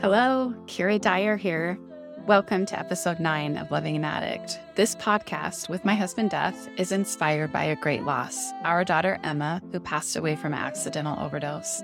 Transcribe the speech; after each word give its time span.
Hello, 0.00 0.54
Keirra 0.64 0.98
Dyer 0.98 1.36
here. 1.36 1.78
Welcome 2.26 2.64
to 2.64 2.78
episode 2.78 3.20
nine 3.20 3.58
of 3.58 3.70
Loving 3.70 3.96
an 3.96 4.04
Addict. 4.06 4.58
This 4.74 4.94
podcast 4.94 5.68
with 5.68 5.84
my 5.84 5.94
husband 5.94 6.30
Duff 6.30 6.56
is 6.78 6.90
inspired 6.90 7.52
by 7.52 7.64
a 7.64 7.76
great 7.76 8.04
loss 8.04 8.50
our 8.62 8.82
daughter 8.82 9.20
Emma, 9.22 9.60
who 9.72 9.78
passed 9.78 10.16
away 10.16 10.36
from 10.36 10.54
an 10.54 10.58
accidental 10.58 11.22
overdose. 11.22 11.82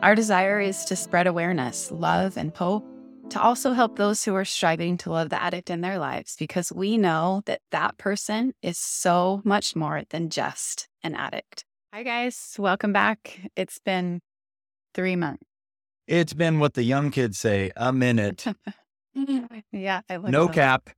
Our 0.00 0.16
desire 0.16 0.58
is 0.58 0.84
to 0.86 0.96
spread 0.96 1.28
awareness, 1.28 1.92
love, 1.92 2.36
and 2.36 2.52
hope, 2.56 2.84
to 3.30 3.40
also 3.40 3.74
help 3.74 3.94
those 3.94 4.24
who 4.24 4.34
are 4.34 4.44
striving 4.44 4.96
to 4.96 5.12
love 5.12 5.28
the 5.28 5.40
addict 5.40 5.70
in 5.70 5.82
their 5.82 6.00
lives 6.00 6.34
because 6.36 6.72
we 6.72 6.98
know 6.98 7.42
that 7.46 7.60
that 7.70 7.96
person 7.96 8.54
is 8.60 8.76
so 8.76 9.40
much 9.44 9.76
more 9.76 10.02
than 10.10 10.30
just 10.30 10.88
an 11.04 11.14
addict. 11.14 11.64
Hi, 11.94 12.02
guys. 12.02 12.56
Welcome 12.58 12.92
back. 12.92 13.38
It's 13.54 13.78
been 13.78 14.20
three 14.94 15.14
months. 15.14 15.44
It's 16.06 16.32
been 16.32 16.58
what 16.58 16.74
the 16.74 16.82
young 16.82 17.10
kids 17.10 17.38
say, 17.38 17.70
a 17.76 17.92
minute. 17.92 18.44
yeah, 19.72 20.00
no 20.10 20.46
up. 20.46 20.52
cap. 20.52 20.90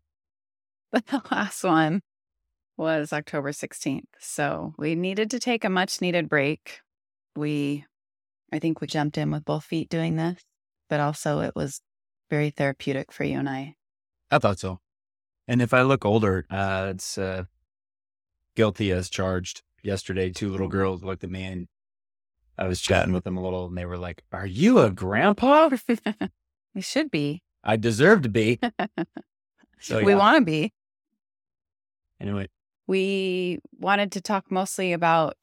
But 0.91 1.07
the 1.09 1.23
last 1.31 1.63
one 1.65 2.01
was 2.77 3.13
October 3.13 3.53
16th. 3.53 4.05
So 4.19 4.75
we 4.79 4.95
needed 4.95 5.31
to 5.31 5.39
take 5.39 5.65
a 5.65 5.69
much 5.69 6.01
needed 6.01 6.29
break. 6.29 6.81
We, 7.37 7.85
I 8.53 8.59
think 8.59 8.81
we 8.81 8.87
jumped 8.87 9.19
in 9.19 9.31
with 9.31 9.45
both 9.45 9.65
feet 9.65 9.89
doing 9.89 10.17
this, 10.17 10.41
but 10.89 11.01
also 11.01 11.41
it 11.41 11.55
was 11.55 11.81
very 12.31 12.51
therapeutic 12.51 13.13
for 13.13 13.25
you 13.25 13.39
and 13.39 13.49
I. 13.49 13.75
I 14.31 14.39
thought 14.39 14.59
so. 14.59 14.81
And 15.47 15.61
if 15.61 15.75
I 15.75 15.83
look 15.83 16.05
older, 16.05 16.47
uh, 16.51 16.87
it's 16.91 17.19
uh, 17.19 17.45
guilty 18.57 18.91
as 18.91 19.11
charged. 19.11 19.63
Yesterday, 19.83 20.31
two 20.31 20.51
little 20.51 20.69
girls 20.69 21.05
looked 21.05 21.25
at 21.25 21.31
me 21.31 21.45
and 21.45 21.69
I 22.57 22.69
was 22.69 22.81
chatting 22.81 23.13
with 23.13 23.25
them 23.25 23.37
a 23.37 23.43
little 23.43 23.67
and 23.67 23.77
they 23.77 23.85
were 23.85 23.99
like, 23.99 24.23
Are 24.33 24.47
you 24.47 24.79
a 24.79 24.91
grandpa? 24.91 25.71
we 26.75 26.81
should 26.81 27.11
be. 27.11 27.43
I 27.63 27.77
deserve 27.77 28.23
to 28.23 28.29
be. 28.29 28.61
So, 29.81 30.03
We 30.03 30.15
want 30.15 30.39
to 30.39 30.45
be. 30.47 30.73
Anyway, 32.19 32.49
We 32.87 33.59
wanted 33.79 34.13
to 34.13 34.23
talk 34.23 34.51
mostly 34.51 34.95
about 34.95 35.37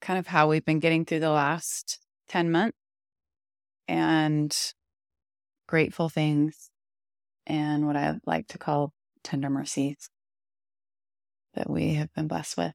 kind 0.00 0.16
of 0.16 0.28
how 0.28 0.48
we've 0.48 0.64
been 0.64 0.78
getting 0.78 1.04
through 1.04 1.18
the 1.18 1.30
last 1.30 1.98
10 2.28 2.52
months 2.52 2.78
and 3.88 4.56
grateful 5.66 6.08
things 6.08 6.70
and 7.48 7.84
what 7.84 7.96
I 7.96 8.20
like 8.26 8.46
to 8.48 8.58
call 8.58 8.92
tender 9.24 9.50
mercies 9.50 10.08
that 11.54 11.68
we 11.68 11.94
have 11.94 12.14
been 12.14 12.28
blessed 12.28 12.56
with. 12.56 12.74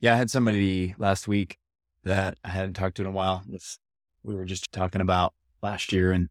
yeah, 0.00 0.14
I 0.14 0.16
had 0.16 0.32
somebody 0.32 0.96
last 0.98 1.28
week 1.28 1.59
that 2.04 2.38
I 2.44 2.48
hadn't 2.48 2.74
talked 2.74 2.96
to 2.96 3.02
in 3.02 3.08
a 3.08 3.12
while. 3.12 3.42
It's, 3.52 3.78
we 4.22 4.34
were 4.34 4.44
just 4.44 4.72
talking 4.72 5.00
about 5.00 5.34
last 5.62 5.92
year. 5.92 6.12
And 6.12 6.28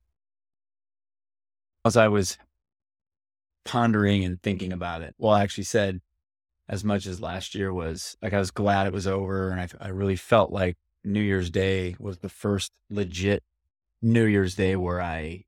as 1.86 1.98
I 1.98 2.08
was 2.08 2.38
pondering 3.66 4.24
and 4.24 4.42
thinking 4.42 4.74
about 4.74 5.02
it, 5.02 5.16
well, 5.18 5.34
I 5.34 5.44
actually 5.44 5.66
said, 5.66 6.02
as 6.68 6.84
much 6.84 7.08
as 7.08 7.20
last 7.20 7.56
year 7.56 7.74
was 7.74 8.16
like, 8.22 8.34
I 8.34 8.40
was 8.40 8.52
glad 8.52 8.86
it 8.86 8.94
was 8.94 9.08
over. 9.08 9.50
And 9.50 9.60
I, 9.60 9.68
I 9.80 9.88
really 9.90 10.16
felt 10.16 10.52
like 10.52 10.78
New 11.04 11.22
Year's 11.22 11.50
Day 11.50 11.96
was 12.00 12.20
the 12.20 12.30
first 12.30 12.72
legit 12.90 13.44
New 14.02 14.26
Year's 14.26 14.56
Day 14.56 14.76
where 14.76 15.02
I 15.02 15.46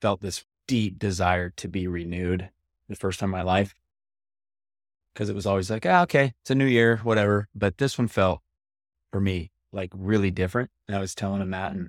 felt 0.00 0.20
this 0.20 0.44
deep 0.66 0.98
desire 0.98 1.50
to 1.50 1.68
be 1.68 1.86
renewed 1.86 2.50
the 2.88 2.96
first 2.96 3.18
time 3.18 3.28
in 3.28 3.32
my 3.32 3.42
life. 3.42 3.74
Cause 5.14 5.28
it 5.28 5.34
was 5.34 5.46
always 5.46 5.70
like, 5.70 5.84
ah, 5.84 6.02
okay, 6.02 6.32
it's 6.40 6.50
a 6.50 6.54
new 6.54 6.66
year, 6.66 6.98
whatever. 6.98 7.48
But 7.54 7.78
this 7.78 7.98
one 7.98 8.08
felt 8.08 8.40
for 9.12 9.20
me 9.20 9.50
like 9.72 9.90
really 9.94 10.30
different. 10.30 10.70
And 10.88 10.96
I 10.96 11.00
was 11.00 11.14
telling 11.14 11.40
him 11.40 11.50
that 11.50 11.70
mm-hmm. 11.70 11.80
and 11.80 11.88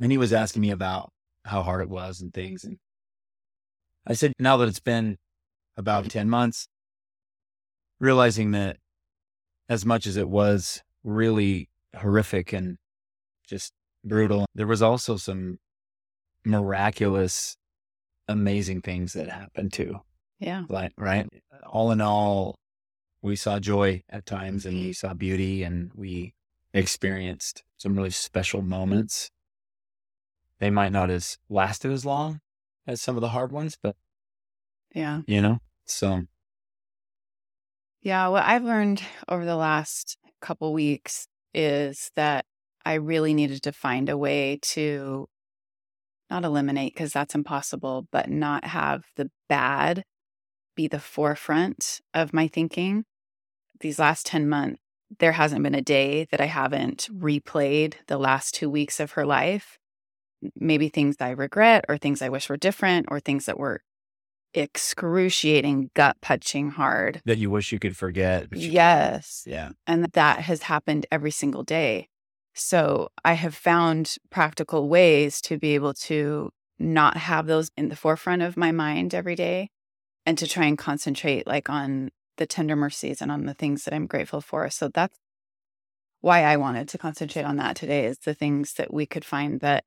and 0.00 0.10
he 0.10 0.18
was 0.18 0.32
asking 0.32 0.62
me 0.62 0.70
about 0.70 1.12
how 1.44 1.62
hard 1.62 1.80
it 1.80 1.88
was 1.88 2.20
and 2.20 2.34
things. 2.34 2.64
And 2.64 2.78
I 4.06 4.14
said, 4.14 4.32
now 4.38 4.56
that 4.56 4.68
it's 4.68 4.80
been 4.80 5.16
about 5.76 6.08
10 6.10 6.28
months, 6.28 6.66
realizing 8.00 8.50
that 8.50 8.78
as 9.68 9.86
much 9.86 10.06
as 10.06 10.16
it 10.16 10.28
was 10.28 10.82
really 11.04 11.68
horrific 11.96 12.52
and 12.52 12.78
just 13.46 13.72
brutal, 14.04 14.46
there 14.54 14.66
was 14.66 14.82
also 14.82 15.16
some 15.16 15.58
miraculous, 16.44 17.56
amazing 18.26 18.80
things 18.80 19.12
that 19.12 19.30
happened 19.30 19.72
too. 19.72 20.00
Yeah. 20.40 20.64
Like, 20.68 20.92
right? 20.98 21.28
All 21.64 21.92
in 21.92 22.00
all, 22.00 22.56
we 23.22 23.36
saw 23.36 23.58
joy 23.58 24.02
at 24.10 24.26
times 24.26 24.66
and 24.66 24.76
we 24.76 24.82
mm-hmm. 24.82 24.92
saw 24.92 25.14
beauty 25.14 25.62
and 25.62 25.92
we 25.94 26.34
experienced 26.74 27.62
some 27.76 27.94
really 27.94 28.10
special 28.10 28.62
moments. 28.62 29.30
They 30.58 30.70
might 30.70 30.92
not 30.92 31.10
as 31.10 31.38
lasted 31.48 31.92
as 31.92 32.04
long 32.04 32.40
as 32.86 33.00
some 33.00 33.16
of 33.16 33.20
the 33.20 33.28
hard 33.28 33.52
ones, 33.52 33.78
but 33.80 33.96
Yeah. 34.94 35.22
you 35.26 35.40
know, 35.40 35.60
so 35.86 36.22
Yeah, 38.00 38.28
what 38.28 38.44
I've 38.44 38.64
learned 38.64 39.02
over 39.28 39.44
the 39.44 39.56
last 39.56 40.18
couple 40.40 40.72
weeks 40.72 41.28
is 41.54 42.10
that 42.16 42.44
I 42.84 42.94
really 42.94 43.32
needed 43.32 43.62
to 43.62 43.72
find 43.72 44.08
a 44.08 44.18
way 44.18 44.58
to 44.62 45.28
not 46.28 46.44
eliminate 46.44 46.94
because 46.94 47.12
that's 47.12 47.34
impossible, 47.34 48.08
but 48.10 48.28
not 48.28 48.64
have 48.64 49.04
the 49.16 49.30
bad 49.48 50.04
be 50.74 50.88
the 50.88 50.98
forefront 50.98 52.00
of 52.14 52.32
my 52.32 52.48
thinking. 52.48 53.04
These 53.82 53.98
last 53.98 54.24
10 54.26 54.48
months, 54.48 54.80
there 55.18 55.32
hasn't 55.32 55.62
been 55.62 55.74
a 55.74 55.82
day 55.82 56.26
that 56.30 56.40
I 56.40 56.46
haven't 56.46 57.08
replayed 57.12 57.94
the 58.06 58.16
last 58.16 58.54
two 58.54 58.70
weeks 58.70 58.98
of 58.98 59.12
her 59.12 59.26
life. 59.26 59.78
Maybe 60.56 60.88
things 60.88 61.16
I 61.20 61.30
regret 61.30 61.84
or 61.88 61.98
things 61.98 62.22
I 62.22 62.28
wish 62.30 62.48
were 62.48 62.56
different 62.56 63.06
or 63.10 63.20
things 63.20 63.44
that 63.46 63.58
were 63.58 63.82
excruciating, 64.54 65.90
gut 65.94 66.16
punching 66.20 66.70
hard. 66.70 67.22
that 67.24 67.38
you 67.38 67.50
wish 67.50 67.72
you 67.72 67.78
could 67.78 67.96
forget. 67.96 68.48
you- 68.52 68.70
Yes. 68.70 69.44
Yeah. 69.46 69.70
And 69.86 70.04
that 70.04 70.40
has 70.40 70.62
happened 70.64 71.06
every 71.10 71.30
single 71.30 71.62
day. 71.62 72.08
So 72.54 73.08
I 73.24 73.34
have 73.34 73.54
found 73.54 74.16
practical 74.30 74.88
ways 74.88 75.40
to 75.42 75.58
be 75.58 75.74
able 75.74 75.94
to 75.94 76.50
not 76.78 77.16
have 77.16 77.46
those 77.46 77.70
in 77.76 77.88
the 77.88 77.96
forefront 77.96 78.42
of 78.42 78.56
my 78.56 78.72
mind 78.72 79.14
every 79.14 79.34
day 79.34 79.70
and 80.26 80.36
to 80.38 80.46
try 80.46 80.66
and 80.66 80.76
concentrate 80.76 81.46
like 81.46 81.70
on 81.70 82.10
the 82.36 82.46
tender 82.46 82.76
mercies 82.76 83.20
and 83.20 83.30
on 83.30 83.46
the 83.46 83.54
things 83.54 83.84
that 83.84 83.94
I'm 83.94 84.06
grateful 84.06 84.40
for. 84.40 84.68
So 84.70 84.88
that's 84.88 85.18
why 86.20 86.44
I 86.44 86.56
wanted 86.56 86.88
to 86.88 86.98
concentrate 86.98 87.42
on 87.44 87.56
that 87.56 87.76
today 87.76 88.06
is 88.06 88.18
the 88.18 88.34
things 88.34 88.74
that 88.74 88.92
we 88.92 89.06
could 89.06 89.24
find 89.24 89.60
that 89.60 89.84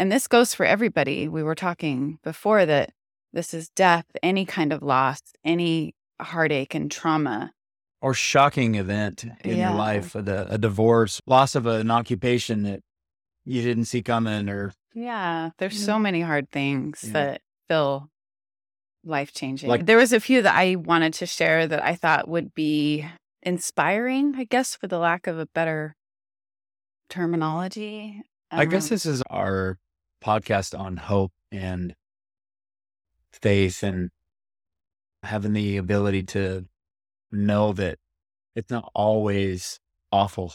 and 0.00 0.12
this 0.12 0.28
goes 0.28 0.54
for 0.54 0.64
everybody. 0.64 1.26
We 1.26 1.42
were 1.42 1.56
talking 1.56 2.18
before 2.22 2.64
that 2.66 2.92
this 3.32 3.52
is 3.52 3.68
death, 3.70 4.04
any 4.22 4.44
kind 4.46 4.72
of 4.72 4.80
loss, 4.80 5.20
any 5.44 5.94
heartache 6.20 6.74
and 6.74 6.90
trauma 6.90 7.52
Or 8.00 8.14
shocking 8.14 8.76
event 8.76 9.24
in 9.42 9.56
Yeah. 9.56 9.70
your 9.70 9.78
life, 9.78 10.14
a, 10.14 10.46
a 10.50 10.56
divorce, 10.58 11.20
loss 11.26 11.56
of 11.56 11.66
an 11.66 11.90
occupation 11.90 12.62
that 12.62 12.80
you 13.44 13.60
didn't 13.62 13.86
see 13.86 14.02
coming 14.02 14.48
or 14.48 14.72
Yeah, 14.94 15.50
there's 15.58 15.74
mm. 15.80 15.84
so 15.84 15.98
many 15.98 16.20
hard 16.20 16.50
things 16.50 17.02
Yeah. 17.04 17.12
that 17.14 17.42
feel 17.68 18.08
life 19.04 19.32
changing. 19.32 19.68
Like- 19.68 19.86
there 19.86 19.96
was 19.96 20.12
a 20.12 20.20
few 20.20 20.42
that 20.42 20.54
I 20.54 20.76
wanted 20.76 21.14
to 21.14 21.26
share 21.26 21.66
that 21.66 21.82
I 21.82 21.94
thought 21.94 22.28
would 22.28 22.54
be 22.54 23.06
inspiring, 23.42 24.34
I 24.36 24.44
guess, 24.44 24.74
for 24.76 24.86
the 24.86 24.98
lack 24.98 25.26
of 25.26 25.38
a 25.38 25.46
better 25.46 25.96
terminology. 27.08 28.22
I 28.50 28.64
guess 28.64 28.84
Um, 28.86 28.88
this 28.90 29.06
is 29.06 29.22
our 29.30 29.78
podcast 30.22 30.78
on 30.78 30.96
hope 30.96 31.32
and 31.52 31.94
faith 33.32 33.82
and 33.82 34.10
having 35.22 35.52
the 35.52 35.76
ability 35.76 36.22
to 36.24 36.66
know 37.30 37.72
that 37.72 37.98
it's 38.54 38.70
not 38.70 38.90
always 38.94 39.80
awful. 40.10 40.54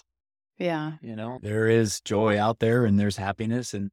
yeah, 0.57 0.93
You 1.01 1.15
know, 1.15 1.39
there 1.41 1.67
is 1.67 2.01
joy 2.01 2.39
out 2.39 2.59
there 2.59 2.85
and 2.85 2.99
there's 2.99 3.17
happiness 3.17 3.73
and, 3.73 3.91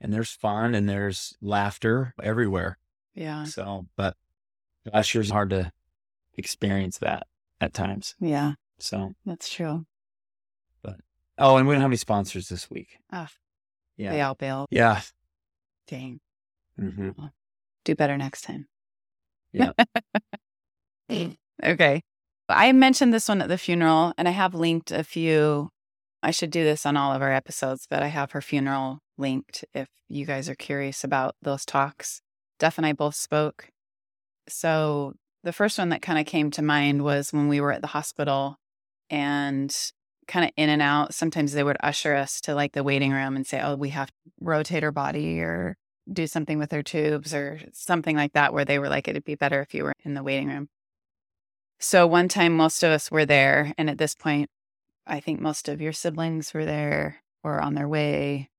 and 0.00 0.12
there's 0.12 0.30
fun 0.32 0.74
and 0.74 0.88
there's 0.88 1.36
laughter 1.40 2.14
everywhere. 2.22 2.78
Yeah, 3.18 3.44
So, 3.44 3.86
but 3.96 4.16
last 4.92 5.14
year's 5.14 5.30
hard 5.30 5.50
to 5.50 5.72
experience 6.36 6.98
that 6.98 7.26
at 7.60 7.74
times. 7.74 8.14
yeah, 8.20 8.54
So, 8.78 9.14
that's 9.26 9.48
true. 9.52 9.84
But 10.82 10.96
oh, 11.38 11.56
and 11.56 11.66
we 11.66 11.74
don't 11.74 11.82
have 11.82 11.90
any 11.90 11.96
sponsors 11.96 12.48
this 12.48 12.70
week. 12.70 12.98
Ah, 13.12 13.28
Yeah. 13.96 14.12
They 14.12 14.20
all 14.22 14.34
bailed. 14.34 14.68
Yeah. 14.70 15.00
Dang. 15.88 16.20
hmm 16.76 17.10
Do 17.84 17.94
better 17.94 18.16
next 18.16 18.42
time. 18.42 18.68
Yeah. 19.52 19.72
okay. 21.64 22.02
I 22.48 22.72
mentioned 22.72 23.12
this 23.12 23.28
one 23.28 23.42
at 23.42 23.48
the 23.48 23.58
funeral, 23.58 24.12
and 24.16 24.26
I 24.28 24.30
have 24.30 24.54
linked 24.54 24.90
a 24.90 25.04
few. 25.04 25.70
I 26.22 26.30
should 26.30 26.50
do 26.50 26.64
this 26.64 26.86
on 26.86 26.96
all 26.96 27.12
of 27.12 27.22
our 27.22 27.32
episodes, 27.32 27.86
but 27.88 28.02
I 28.02 28.08
have 28.08 28.32
her 28.32 28.40
funeral 28.40 29.00
linked 29.16 29.64
if 29.74 29.88
you 30.08 30.24
guys 30.26 30.48
are 30.48 30.54
curious 30.54 31.04
about 31.04 31.34
those 31.42 31.64
talks. 31.64 32.22
Duff 32.58 32.78
and 32.78 32.86
I 32.86 32.92
both 32.92 33.14
spoke. 33.14 33.70
So 34.48 35.14
the 35.44 35.52
first 35.52 35.78
one 35.78 35.90
that 35.90 36.02
kind 36.02 36.18
of 36.18 36.26
came 36.26 36.50
to 36.52 36.62
mind 36.62 37.02
was 37.02 37.32
when 37.32 37.48
we 37.48 37.60
were 37.60 37.72
at 37.72 37.80
the 37.80 37.88
hospital 37.88 38.58
and 39.10 39.74
kind 40.26 40.44
of 40.44 40.50
in 40.56 40.68
and 40.68 40.82
out. 40.82 41.14
Sometimes 41.14 41.52
they 41.52 41.62
would 41.62 41.76
usher 41.80 42.14
us 42.14 42.40
to 42.42 42.54
like 42.54 42.72
the 42.72 42.82
waiting 42.82 43.12
room 43.12 43.36
and 43.36 43.46
say, 43.46 43.60
oh, 43.62 43.76
we 43.76 43.90
have 43.90 44.08
to 44.08 44.14
rotate 44.40 44.82
her 44.82 44.92
body 44.92 45.40
or 45.40 45.76
do 46.10 46.26
something 46.26 46.58
with 46.58 46.72
her 46.72 46.82
tubes 46.82 47.34
or 47.34 47.60
something 47.72 48.16
like 48.16 48.32
that, 48.32 48.52
where 48.52 48.64
they 48.64 48.78
were 48.78 48.88
like, 48.88 49.08
it'd 49.08 49.24
be 49.24 49.34
better 49.34 49.60
if 49.60 49.74
you 49.74 49.84
were 49.84 49.92
in 50.04 50.14
the 50.14 50.22
waiting 50.22 50.48
room. 50.48 50.68
So 51.78 52.06
one 52.06 52.28
time, 52.28 52.56
most 52.56 52.82
of 52.82 52.90
us 52.90 53.10
were 53.10 53.26
there. 53.26 53.72
And 53.78 53.88
at 53.88 53.98
this 53.98 54.14
point, 54.14 54.50
I 55.06 55.20
think 55.20 55.40
most 55.40 55.68
of 55.68 55.80
your 55.80 55.92
siblings 55.92 56.52
were 56.52 56.64
there 56.64 57.22
or 57.44 57.60
on 57.60 57.74
their 57.74 57.88
way, 57.88 58.50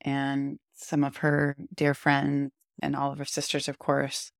and 0.00 0.58
some 0.74 1.02
of 1.02 1.18
her 1.18 1.56
dear 1.74 1.92
friends 1.92 2.52
and 2.80 2.94
all 2.96 3.12
of 3.12 3.18
her 3.18 3.24
sisters, 3.24 3.68
of 3.68 3.78
course. 3.78 4.30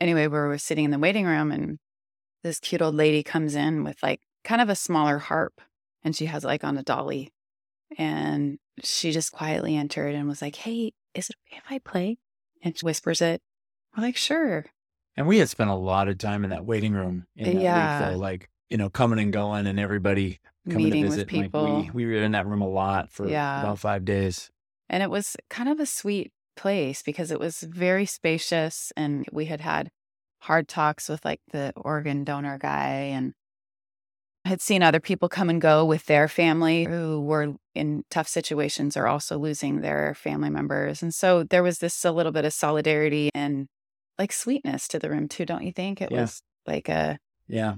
Anyway, 0.00 0.22
we 0.26 0.38
were 0.38 0.58
sitting 0.58 0.84
in 0.84 0.90
the 0.90 0.98
waiting 0.98 1.26
room, 1.26 1.50
and 1.52 1.78
this 2.42 2.58
cute 2.60 2.82
old 2.82 2.94
lady 2.94 3.22
comes 3.22 3.54
in 3.54 3.84
with 3.84 4.02
like 4.02 4.20
kind 4.44 4.60
of 4.62 4.68
a 4.68 4.74
smaller 4.74 5.18
harp, 5.18 5.60
and 6.02 6.14
she 6.16 6.26
has 6.26 6.44
like 6.44 6.64
on 6.64 6.78
a 6.78 6.82
dolly. 6.82 7.32
And 7.98 8.58
she 8.82 9.10
just 9.10 9.32
quietly 9.32 9.76
entered 9.76 10.14
and 10.14 10.28
was 10.28 10.40
like, 10.40 10.56
Hey, 10.56 10.92
is 11.14 11.28
it 11.28 11.36
okay 11.48 11.58
if 11.58 11.64
I 11.70 11.78
play? 11.80 12.18
And 12.62 12.78
she 12.78 12.84
whispers 12.86 13.20
it. 13.20 13.42
We're 13.96 14.04
like, 14.04 14.16
Sure. 14.16 14.64
And 15.16 15.26
we 15.26 15.38
had 15.38 15.48
spent 15.48 15.70
a 15.70 15.74
lot 15.74 16.08
of 16.08 16.18
time 16.18 16.44
in 16.44 16.50
that 16.50 16.64
waiting 16.64 16.92
room 16.92 17.26
in 17.36 17.54
that 17.54 17.60
Yeah. 17.60 18.00
week, 18.00 18.10
though, 18.12 18.16
like, 18.18 18.48
you 18.68 18.76
know, 18.76 18.88
coming 18.88 19.18
and 19.18 19.32
going 19.32 19.66
and 19.66 19.80
everybody 19.80 20.38
coming 20.68 20.84
Meeting 20.84 21.00
to 21.02 21.06
with 21.08 21.14
visit. 21.16 21.32
Like 21.32 21.44
people. 21.46 21.90
we, 21.94 22.06
we 22.06 22.06
were 22.06 22.22
in 22.22 22.32
that 22.32 22.46
room 22.46 22.62
a 22.62 22.68
lot 22.68 23.10
for 23.10 23.28
Yeah. 23.28 23.58
about 23.60 23.80
five 23.80 24.04
days. 24.04 24.50
And 24.88 25.02
it 25.02 25.10
was 25.10 25.36
kind 25.48 25.68
of 25.68 25.80
a 25.80 25.86
sweet 25.86 26.32
place 26.60 27.02
because 27.02 27.30
it 27.30 27.40
was 27.40 27.60
very 27.60 28.06
spacious. 28.06 28.92
And 28.96 29.26
we 29.32 29.46
had 29.46 29.60
had 29.60 29.88
hard 30.40 30.68
talks 30.68 31.08
with 31.08 31.24
like 31.24 31.40
the 31.52 31.72
organ 31.76 32.24
donor 32.24 32.58
guy 32.58 32.90
and 33.16 33.32
had 34.46 34.60
seen 34.60 34.82
other 34.82 35.00
people 35.00 35.28
come 35.28 35.50
and 35.50 35.60
go 35.60 35.84
with 35.84 36.06
their 36.06 36.26
family 36.26 36.84
who 36.84 37.20
were 37.20 37.54
in 37.74 38.04
tough 38.10 38.26
situations 38.28 38.96
or 38.96 39.06
also 39.06 39.38
losing 39.38 39.80
their 39.80 40.14
family 40.14 40.48
members. 40.50 41.02
And 41.02 41.14
so 41.14 41.44
there 41.44 41.62
was 41.62 41.78
this 41.78 42.04
a 42.04 42.10
little 42.12 42.32
bit 42.32 42.44
of 42.46 42.52
solidarity 42.52 43.28
and 43.34 43.66
like 44.18 44.32
sweetness 44.32 44.88
to 44.88 44.98
the 44.98 45.10
room 45.10 45.28
too, 45.28 45.44
don't 45.44 45.64
you 45.64 45.72
think? 45.72 46.00
It 46.00 46.10
Yeah. 46.10 46.22
was 46.22 46.42
like 46.66 46.88
a, 46.88 47.18
Yeah. 47.48 47.74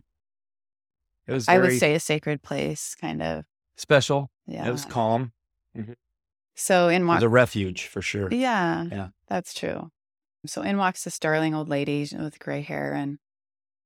It 1.26 1.32
was 1.32 1.48
I 1.48 1.58
would 1.58 1.78
say 1.78 1.94
a 1.94 2.00
sacred 2.00 2.42
place 2.42 2.94
kind 3.00 3.22
of. 3.22 3.44
special. 3.76 4.30
Yeah. 4.46 4.66
It 4.68 4.72
was 4.72 4.84
calm. 4.84 5.32
Mm-hmm. 5.76 5.92
So 6.54 6.88
in 6.88 7.06
It 7.06 7.22
Wa- 7.22 7.26
a 7.26 7.28
refuge 7.28 7.86
for 7.86 8.02
sure. 8.02 8.28
Yeah. 8.30 8.84
Yeah. 8.90 9.08
That's 9.28 9.54
true. 9.54 9.90
So 10.46 10.62
in 10.62 10.76
walks 10.76 11.04
this 11.04 11.18
darling 11.18 11.54
old 11.54 11.68
lady 11.68 12.06
with 12.18 12.38
gray 12.38 12.62
hair 12.62 12.94
and 12.94 13.18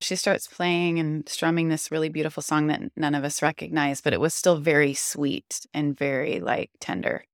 she 0.01 0.17
starts 0.17 0.47
playing 0.47 0.99
and 0.99 1.29
strumming 1.29 1.69
this 1.69 1.91
really 1.91 2.09
beautiful 2.09 2.43
song 2.43 2.67
that 2.67 2.83
none 2.97 3.15
of 3.15 3.25
us 3.25 3.43
recognize, 3.43 4.01
but 4.01 4.13
it 4.13 4.21
was 4.21 4.35
still 4.35 4.57
very 4.57 4.93
sweet 4.95 5.67
and 5.73 5.97
very 5.97 6.41
like 6.41 6.71
tender. 6.81 7.25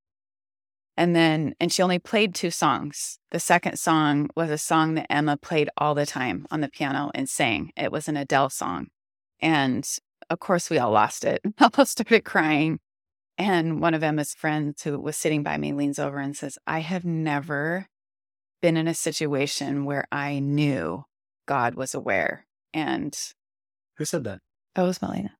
And 0.96 1.16
then, 1.16 1.54
and 1.58 1.72
she 1.72 1.82
only 1.82 1.98
played 1.98 2.34
two 2.34 2.50
songs. 2.50 3.18
The 3.30 3.40
second 3.40 3.78
song 3.78 4.28
was 4.36 4.50
a 4.50 4.58
song 4.58 4.94
that 4.94 5.10
Emma 5.10 5.36
played 5.36 5.70
all 5.78 5.94
the 5.94 6.06
time 6.06 6.46
on 6.50 6.60
the 6.60 6.68
piano 6.68 7.10
and 7.14 7.28
sang. 7.28 7.72
It 7.76 7.90
was 7.90 8.08
an 8.08 8.16
Adele 8.16 8.50
song. 8.50 8.88
And 9.40 9.88
of 10.28 10.38
course, 10.38 10.70
we 10.70 10.78
all 10.78 10.90
lost 10.92 11.24
it. 11.24 11.40
all 11.60 11.86
started 11.86 12.24
crying. 12.24 12.78
And 13.38 13.80
one 13.80 13.94
of 13.94 14.02
Emma's 14.02 14.34
friends 14.34 14.82
who 14.82 14.98
was 15.00 15.16
sitting 15.16 15.42
by 15.42 15.56
me 15.56 15.72
leans 15.72 15.98
over 15.98 16.18
and 16.18 16.36
says, 16.36 16.58
I 16.66 16.80
have 16.80 17.04
never 17.04 17.86
been 18.60 18.76
in 18.76 18.86
a 18.86 18.94
situation 18.94 19.84
where 19.84 20.06
I 20.12 20.38
knew 20.38 21.04
God 21.46 21.74
was 21.74 21.94
aware. 21.94 22.46
And 22.72 23.16
Who 23.96 24.04
said 24.04 24.24
that? 24.24 24.40
oh, 24.76 24.84
it 24.84 24.86
was 24.86 25.02
Melina. 25.02 25.32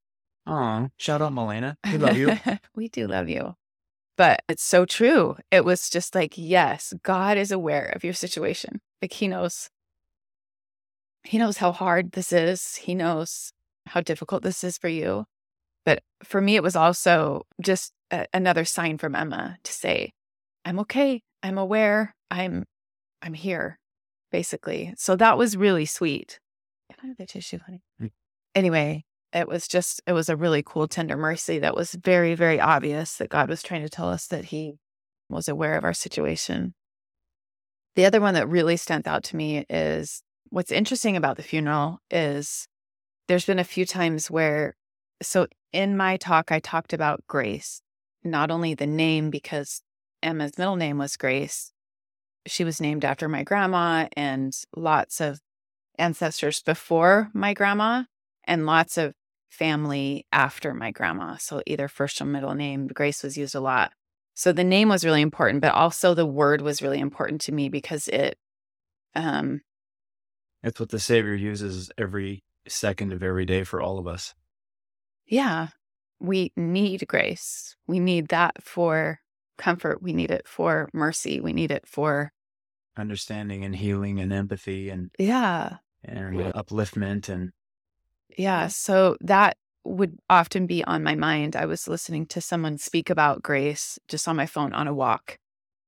Oh, 0.46 0.88
shout 0.96 1.22
out 1.22 1.32
Melena. 1.32 1.76
We 1.90 1.98
love 1.98 2.16
you. 2.16 2.36
we 2.74 2.88
do 2.88 3.06
love 3.06 3.28
you. 3.28 3.54
But 4.16 4.42
it's 4.48 4.64
so 4.64 4.84
true. 4.84 5.36
It 5.50 5.64
was 5.64 5.88
just 5.88 6.14
like, 6.14 6.34
yes, 6.36 6.92
God 7.02 7.38
is 7.38 7.50
aware 7.50 7.92
of 7.94 8.04
your 8.04 8.12
situation. 8.12 8.80
Like 9.00 9.12
he 9.12 9.28
knows. 9.28 9.70
He 11.24 11.38
knows 11.38 11.58
how 11.58 11.72
hard 11.72 12.12
this 12.12 12.32
is. 12.32 12.76
He 12.76 12.94
knows 12.94 13.52
how 13.86 14.00
difficult 14.00 14.42
this 14.42 14.64
is 14.64 14.76
for 14.76 14.88
you. 14.88 15.24
But 15.84 16.02
for 16.22 16.40
me, 16.40 16.56
it 16.56 16.62
was 16.62 16.76
also 16.76 17.42
just 17.60 17.92
a- 18.10 18.26
another 18.32 18.64
sign 18.64 18.98
from 18.98 19.14
Emma 19.14 19.58
to 19.62 19.72
say, 19.72 20.12
I'm 20.64 20.78
okay. 20.80 21.22
I'm 21.42 21.58
aware. 21.58 22.14
I'm 22.30 22.64
I'm 23.20 23.34
here, 23.34 23.78
basically. 24.30 24.94
So 24.96 25.16
that 25.16 25.38
was 25.38 25.56
really 25.56 25.86
sweet. 25.86 26.40
Can 26.90 26.98
I 27.04 27.06
have 27.08 27.16
the 27.16 27.26
tissue, 27.26 27.58
honey? 27.64 27.82
Mm. 28.00 28.10
Anyway, 28.54 29.04
it 29.32 29.48
was 29.48 29.66
just 29.66 30.00
it 30.06 30.12
was 30.12 30.28
a 30.28 30.36
really 30.36 30.62
cool 30.62 30.86
tender 30.86 31.16
mercy 31.16 31.58
that 31.58 31.74
was 31.74 31.92
very 31.94 32.34
very 32.34 32.60
obvious 32.60 33.16
that 33.16 33.30
god 33.30 33.48
was 33.48 33.62
trying 33.62 33.82
to 33.82 33.88
tell 33.88 34.08
us 34.08 34.26
that 34.26 34.46
he 34.46 34.74
was 35.28 35.48
aware 35.48 35.76
of 35.76 35.84
our 35.84 35.94
situation 35.94 36.74
the 37.94 38.04
other 38.04 38.20
one 38.20 38.34
that 38.34 38.48
really 38.48 38.76
stands 38.76 39.06
out 39.06 39.24
to 39.24 39.36
me 39.36 39.64
is 39.68 40.22
what's 40.50 40.72
interesting 40.72 41.16
about 41.16 41.36
the 41.36 41.42
funeral 41.42 41.98
is 42.10 42.66
there's 43.28 43.46
been 43.46 43.58
a 43.58 43.64
few 43.64 43.86
times 43.86 44.30
where 44.30 44.74
so 45.22 45.46
in 45.72 45.96
my 45.96 46.16
talk 46.16 46.52
i 46.52 46.58
talked 46.58 46.92
about 46.92 47.24
grace 47.26 47.82
not 48.24 48.50
only 48.50 48.74
the 48.74 48.86
name 48.86 49.30
because 49.30 49.82
emma's 50.22 50.58
middle 50.58 50.76
name 50.76 50.98
was 50.98 51.16
grace 51.16 51.72
she 52.46 52.64
was 52.64 52.80
named 52.80 53.04
after 53.04 53.28
my 53.28 53.42
grandma 53.42 54.06
and 54.16 54.54
lots 54.76 55.20
of 55.20 55.40
ancestors 55.98 56.62
before 56.62 57.30
my 57.32 57.54
grandma 57.54 58.02
and 58.44 58.66
lots 58.66 58.98
of 58.98 59.14
family 59.52 60.26
after 60.32 60.72
my 60.72 60.90
grandma. 60.90 61.36
So 61.36 61.62
either 61.66 61.86
first 61.86 62.20
or 62.20 62.24
middle 62.24 62.54
name. 62.54 62.86
Grace 62.86 63.22
was 63.22 63.36
used 63.36 63.54
a 63.54 63.60
lot. 63.60 63.92
So 64.34 64.50
the 64.52 64.64
name 64.64 64.88
was 64.88 65.04
really 65.04 65.20
important, 65.20 65.60
but 65.60 65.74
also 65.74 66.14
the 66.14 66.26
word 66.26 66.62
was 66.62 66.80
really 66.80 66.98
important 66.98 67.42
to 67.42 67.52
me 67.52 67.68
because 67.68 68.08
it 68.08 68.38
um 69.14 69.60
It's 70.62 70.80
what 70.80 70.88
the 70.88 70.98
Savior 70.98 71.34
uses 71.34 71.90
every 71.98 72.42
second 72.66 73.12
of 73.12 73.22
every 73.22 73.44
day 73.44 73.62
for 73.62 73.82
all 73.82 73.98
of 73.98 74.06
us. 74.06 74.34
Yeah, 75.32 75.68
we 76.20 76.52
need 76.58 77.08
grace. 77.08 77.74
We 77.86 78.00
need 78.00 78.28
that 78.28 78.62
for 78.62 79.18
comfort. 79.56 80.02
We 80.02 80.12
need 80.12 80.30
it 80.30 80.46
for 80.46 80.90
mercy. 80.92 81.40
We 81.40 81.54
need 81.54 81.70
it 81.70 81.88
for 81.88 82.32
Understanding 82.98 83.64
and 83.64 83.74
healing 83.74 84.20
and 84.20 84.30
empathy 84.30 84.90
and, 84.90 85.10
yeah. 85.18 85.76
and 86.04 86.38
uh, 86.38 86.52
upliftment 86.52 87.30
and 87.30 87.50
Yeah. 88.36 88.68
So 88.68 89.16
that 89.22 89.56
would 89.84 90.18
often 90.28 90.66
be 90.66 90.84
on 90.84 91.02
my 91.02 91.14
mind. 91.14 91.56
I 91.56 91.64
was 91.64 91.88
listening 91.88 92.26
to 92.26 92.42
someone 92.42 92.76
speak 92.76 93.08
about 93.08 93.42
grace 93.42 93.98
just 94.08 94.28
on 94.28 94.36
my 94.36 94.44
phone 94.44 94.74
on 94.74 94.86
a 94.86 94.92
walk. 94.92 95.38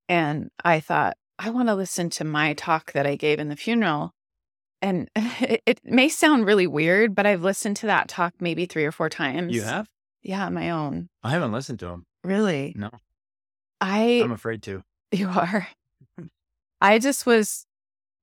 And 0.08 0.49
I 0.64 0.81
thought, 0.81 1.19
I 1.38 1.50
want 1.50 1.69
to 1.69 1.75
listen 1.75 2.08
to 2.11 2.25
my 2.25 2.55
talk 2.55 2.93
that 2.93 3.06
I 3.06 3.17
gave 3.17 3.39
in 3.39 3.51
the 3.51 3.56
funeral. 3.56 4.15
And 4.84 5.10
it, 5.17 5.62
it 5.64 5.81
may 5.82 6.10
sound 6.10 6.44
really 6.44 6.67
weird, 6.67 7.14
but 7.14 7.26
I've 7.26 7.43
listened 7.43 7.76
to 7.79 7.86
that 7.86 8.06
talk 8.06 8.34
maybe 8.38 8.67
three 8.67 8.84
or 8.84 8.93
four 8.93 9.08
times. 9.08 9.55
you 9.55 9.62
have? 9.62 9.88
Yeah, 10.22 10.48
my 10.50 10.70
own. 10.70 11.08
I 11.22 11.31
haven't 11.31 11.53
listened 11.53 11.79
to 11.81 11.88
him. 11.88 12.06
Really? 12.22 12.74
No, 12.76 12.91
I, 13.81 14.20
I'm 14.22 14.32
afraid 14.32 14.62
to. 14.64 14.82
you 15.12 15.29
are. 15.29 15.69
I 16.81 16.98
just 16.98 17.24
was, 17.24 17.67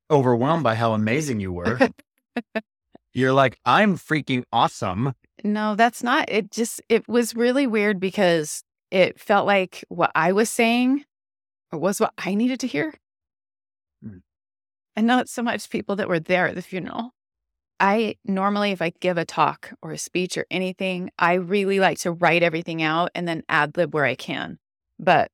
Overwhelmed 0.09 0.63
by 0.63 0.75
how 0.75 0.93
amazing 0.93 1.39
you 1.39 1.51
were. 1.51 1.79
You're 3.13 3.33
like, 3.33 3.57
I'm 3.65 3.97
freaking 3.97 4.43
awesome. 4.53 5.13
no, 5.43 5.75
that's 5.75 6.03
not. 6.03 6.29
It 6.29 6.51
just, 6.51 6.81
it 6.89 7.07
was 7.07 7.35
really 7.35 7.65
weird 7.65 7.99
because 7.99 8.63
it 8.91 9.19
felt 9.19 9.47
like 9.47 9.83
what 9.89 10.11
I 10.15 10.31
was 10.31 10.49
saying 10.49 11.05
was 11.71 11.99
what 11.99 12.13
I 12.17 12.35
needed 12.35 12.59
to 12.61 12.67
hear. 12.67 12.93
And 15.01 15.07
not 15.07 15.27
so 15.27 15.41
much 15.41 15.71
people 15.71 15.95
that 15.95 16.07
were 16.07 16.19
there 16.19 16.45
at 16.45 16.53
the 16.53 16.61
funeral. 16.61 17.15
I 17.79 18.17
normally, 18.23 18.69
if 18.69 18.83
I 18.83 18.93
give 18.99 19.17
a 19.17 19.25
talk 19.25 19.73
or 19.81 19.91
a 19.91 19.97
speech 19.97 20.37
or 20.37 20.45
anything, 20.51 21.09
I 21.17 21.33
really 21.33 21.79
like 21.79 21.97
to 22.01 22.11
write 22.11 22.43
everything 22.43 22.83
out 22.83 23.09
and 23.15 23.27
then 23.27 23.41
ad 23.49 23.77
lib 23.77 23.95
where 23.95 24.05
I 24.05 24.13
can. 24.13 24.59
But 24.99 25.31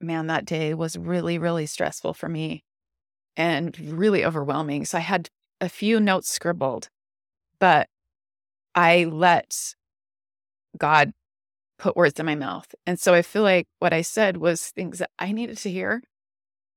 man, 0.00 0.26
that 0.26 0.46
day 0.46 0.74
was 0.74 0.98
really, 0.98 1.38
really 1.38 1.64
stressful 1.66 2.14
for 2.14 2.28
me 2.28 2.64
and 3.36 3.78
really 3.78 4.24
overwhelming. 4.24 4.84
So 4.84 4.98
I 4.98 5.02
had 5.02 5.30
a 5.60 5.68
few 5.68 6.00
notes 6.00 6.28
scribbled, 6.28 6.88
but 7.60 7.86
I 8.74 9.04
let 9.04 9.76
God 10.76 11.12
put 11.78 11.94
words 11.94 12.18
in 12.18 12.26
my 12.26 12.34
mouth. 12.34 12.74
And 12.84 12.98
so 12.98 13.14
I 13.14 13.22
feel 13.22 13.42
like 13.42 13.68
what 13.78 13.92
I 13.92 14.02
said 14.02 14.38
was 14.38 14.70
things 14.70 14.98
that 14.98 15.10
I 15.20 15.30
needed 15.30 15.58
to 15.58 15.70
hear. 15.70 16.02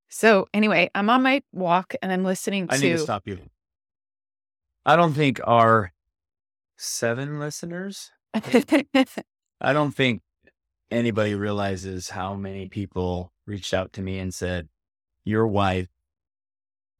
So 0.10 0.48
anyway, 0.54 0.90
I'm 0.96 1.10
on 1.10 1.24
my 1.24 1.42
walk 1.52 1.96
and 2.02 2.12
I'm 2.12 2.24
listening 2.24 2.68
to 2.68 2.76
I 2.76 2.78
need 2.78 2.92
to 2.92 3.00
stop 3.00 3.28
you. 3.28 3.40
I 4.86 4.96
don't 4.96 5.14
think 5.14 5.40
our 5.44 5.94
seven 6.78 7.40
listeners, 7.40 8.12
I 8.34 9.74
don't 9.74 9.92
think 9.92 10.22
anybody 10.92 11.36
realizes 11.36 12.10
how 12.10 12.36
many 12.36 12.70
people 12.70 13.32
reached 13.48 13.74
out 13.74 13.94
to 13.94 14.02
me 14.02 14.20
and 14.20 14.34
said, 14.34 14.70
Your 15.24 15.48
wife 15.48 15.88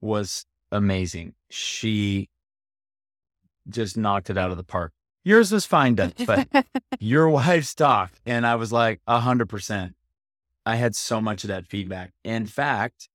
was 0.02 0.46
amazing. 0.72 1.36
She 1.50 2.30
just 3.70 3.98
knocked 3.98 4.30
it 4.30 4.38
out 4.38 4.52
of 4.52 4.58
the 4.58 4.64
park 4.64 4.94
yours 5.26 5.52
was 5.52 5.66
fine, 5.66 5.96
Dutch, 5.96 6.26
but 6.26 6.48
your 7.00 7.28
wife's 7.28 7.76
talk. 7.76 8.14
And 8.26 8.48
I 8.48 8.56
was 8.56 8.72
like, 8.72 9.02
a 9.06 9.20
hundred 9.20 9.50
percent. 9.50 9.96
I 10.66 10.76
had 10.76 10.96
so 10.96 11.22
much 11.22 11.44
of 11.44 11.50
that 11.50 11.68
feedback. 11.68 12.14
In 12.24 12.46
fact, 12.46 13.10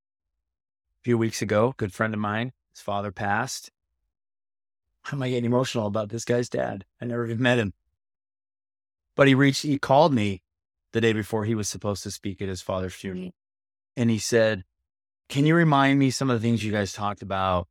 a 1.01 1.03
few 1.03 1.19
weeks 1.19 1.43
ago, 1.43 1.71
a 1.71 1.75
good 1.77 1.93
friend 1.93 2.15
of 2.15 2.21
mine, 2.21 2.53
his 2.71 2.81
father 2.81 3.11
passed. 3.11 3.71
How 5.03 5.17
am 5.17 5.23
I 5.23 5.31
getting 5.31 5.47
emotional 5.47 5.87
about 5.87 6.11
this 6.11 6.25
guy's 6.25 6.49
dad? 6.49 6.85
I 7.01 7.07
never 7.07 7.25
even 7.27 7.43
met 7.43 7.59
him. 7.59 7.73
But 9.17 9.27
he 9.27 9.35
reached, 9.35 9.63
he 9.63 9.79
called 9.79 10.15
me 10.15 10.43
the 10.93 11.01
day 11.01 11.13
before 11.13 11.45
he 11.45 11.55
was 11.55 11.69
supposed 11.69 12.03
to 12.05 12.11
speak 12.11 12.41
at 12.41 12.49
his 12.49 12.63
father's 12.63 12.95
funeral. 12.95 13.29
Mm-hmm. 13.29 14.01
And 14.01 14.11
he 14.11 14.19
said, 14.19 14.65
Can 15.29 15.47
you 15.47 15.55
remind 15.55 15.99
me 15.99 16.11
some 16.11 16.31
of 16.31 16.41
the 16.41 16.47
things 16.47 16.65
you 16.65 16.73
guys 16.73 16.93
talked 16.93 17.23
about? 17.23 17.67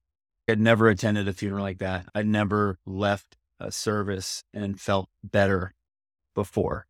I'd 0.48 0.60
never 0.60 0.90
attended 0.90 1.28
a 1.28 1.34
funeral 1.34 1.64
like 1.64 1.78
that. 1.78 2.08
I'd 2.14 2.28
never 2.28 2.80
left 2.86 3.38
a 3.60 3.72
service 3.72 4.44
and 4.54 4.80
felt 4.80 5.10
better 5.24 5.74
before. 6.34 6.88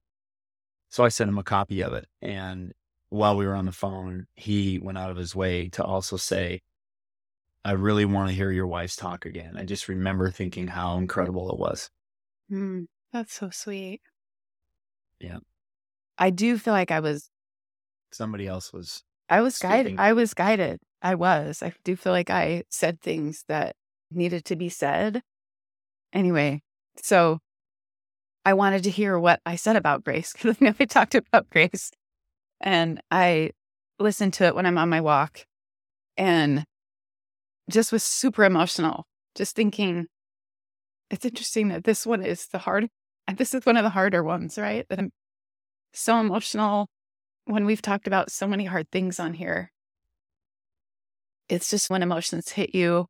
So 0.90 1.04
I 1.04 1.10
sent 1.10 1.30
him 1.30 1.38
a 1.38 1.44
copy 1.44 1.82
of 1.82 1.94
it. 1.94 2.08
And 2.22 2.74
while 3.10 3.36
we 3.36 3.46
were 3.46 3.56
on 3.56 3.66
the 3.66 3.72
phone, 3.72 4.28
he 4.36 4.80
went 4.80 4.98
out 4.98 5.12
of 5.12 5.18
his 5.18 5.36
way 5.36 5.70
to 5.70 5.84
also 5.84 6.18
say, 6.18 6.62
I 7.66 7.74
really 7.74 8.06
want 8.06 8.30
to 8.30 8.36
hear 8.36 8.52
your 8.52 8.68
wife's 8.68 8.96
talk 8.96 9.26
again. 9.26 9.56
I 9.58 9.66
just 9.66 9.88
remember 9.88 10.32
thinking 10.32 10.68
how 10.68 10.98
incredible 10.98 11.52
it 11.52 11.60
was. 11.60 11.90
Mm, 12.52 12.86
that's 13.12 13.34
so 13.34 13.50
sweet. 13.50 14.02
Yeah. 15.20 15.40
I 16.18 16.30
do 16.30 16.58
feel 16.58 16.74
like 16.74 16.92
I 16.92 17.00
was 17.00 17.30
Somebody 18.12 18.48
else 18.48 18.74
was. 18.74 19.04
I 19.30 19.42
was 19.42 19.58
guided. 19.60 20.00
I 20.00 20.14
was 20.14 20.34
guided. 20.34 20.80
I 21.02 21.16
was. 21.16 21.62
I 21.62 21.74
do 21.84 21.96
feel 21.96 22.12
like 22.12 22.30
I 22.30 22.64
said 22.70 23.02
things 23.02 23.44
that 23.48 23.76
needed 24.12 24.46
to 24.46 24.56
be 24.56 24.70
said. 24.70 25.22
Anyway, 26.12 26.64
so 27.04 27.40
I 28.44 28.54
wanted 28.54 28.84
to 28.86 28.90
hear 28.90 29.20
what 29.20 29.42
I 29.46 29.56
said 29.56 29.76
about 29.76 30.04
grace 30.04 30.34
because 30.34 30.58
I 30.62 30.66
know 30.66 30.74
I 30.80 30.86
talked 30.86 31.16
about 31.16 31.50
grace. 31.50 31.92
And 32.62 33.02
I 33.10 33.52
listened 34.00 34.34
to 34.36 34.46
it 34.46 34.56
when 34.56 34.66
I'm 34.66 34.78
on 34.78 34.90
my 34.90 35.02
walk 35.02 35.46
and 36.18 36.64
just 37.70 37.92
was 37.92 38.04
super 38.04 38.44
emotional, 38.44 39.06
just 39.36 39.56
thinking 39.56 40.08
it's 41.10 41.26
interesting 41.26 41.70
that 41.70 41.84
this 41.84 42.06
one 42.06 42.24
is 42.24 42.48
the 42.48 42.60
hard, 42.60 42.88
and 43.28 43.38
this 43.38 43.54
is 43.54 43.66
one 43.66 43.78
of 43.78 43.84
the 43.84 43.90
harder 43.90 44.24
ones, 44.24 44.58
right? 44.58 44.86
That 44.90 45.00
I'm 45.00 45.12
so 45.94 46.20
emotional 46.20 46.88
when 47.46 47.66
we've 47.66 47.82
talked 47.82 48.08
about 48.08 48.32
so 48.32 48.48
many 48.48 48.66
hard 48.66 48.92
things 48.92 49.20
on 49.20 49.34
here. 49.34 49.72
It's 51.48 51.70
just 51.70 51.90
when 51.90 52.04
emotions 52.04 52.52
hit 52.52 52.76
you 52.76 53.08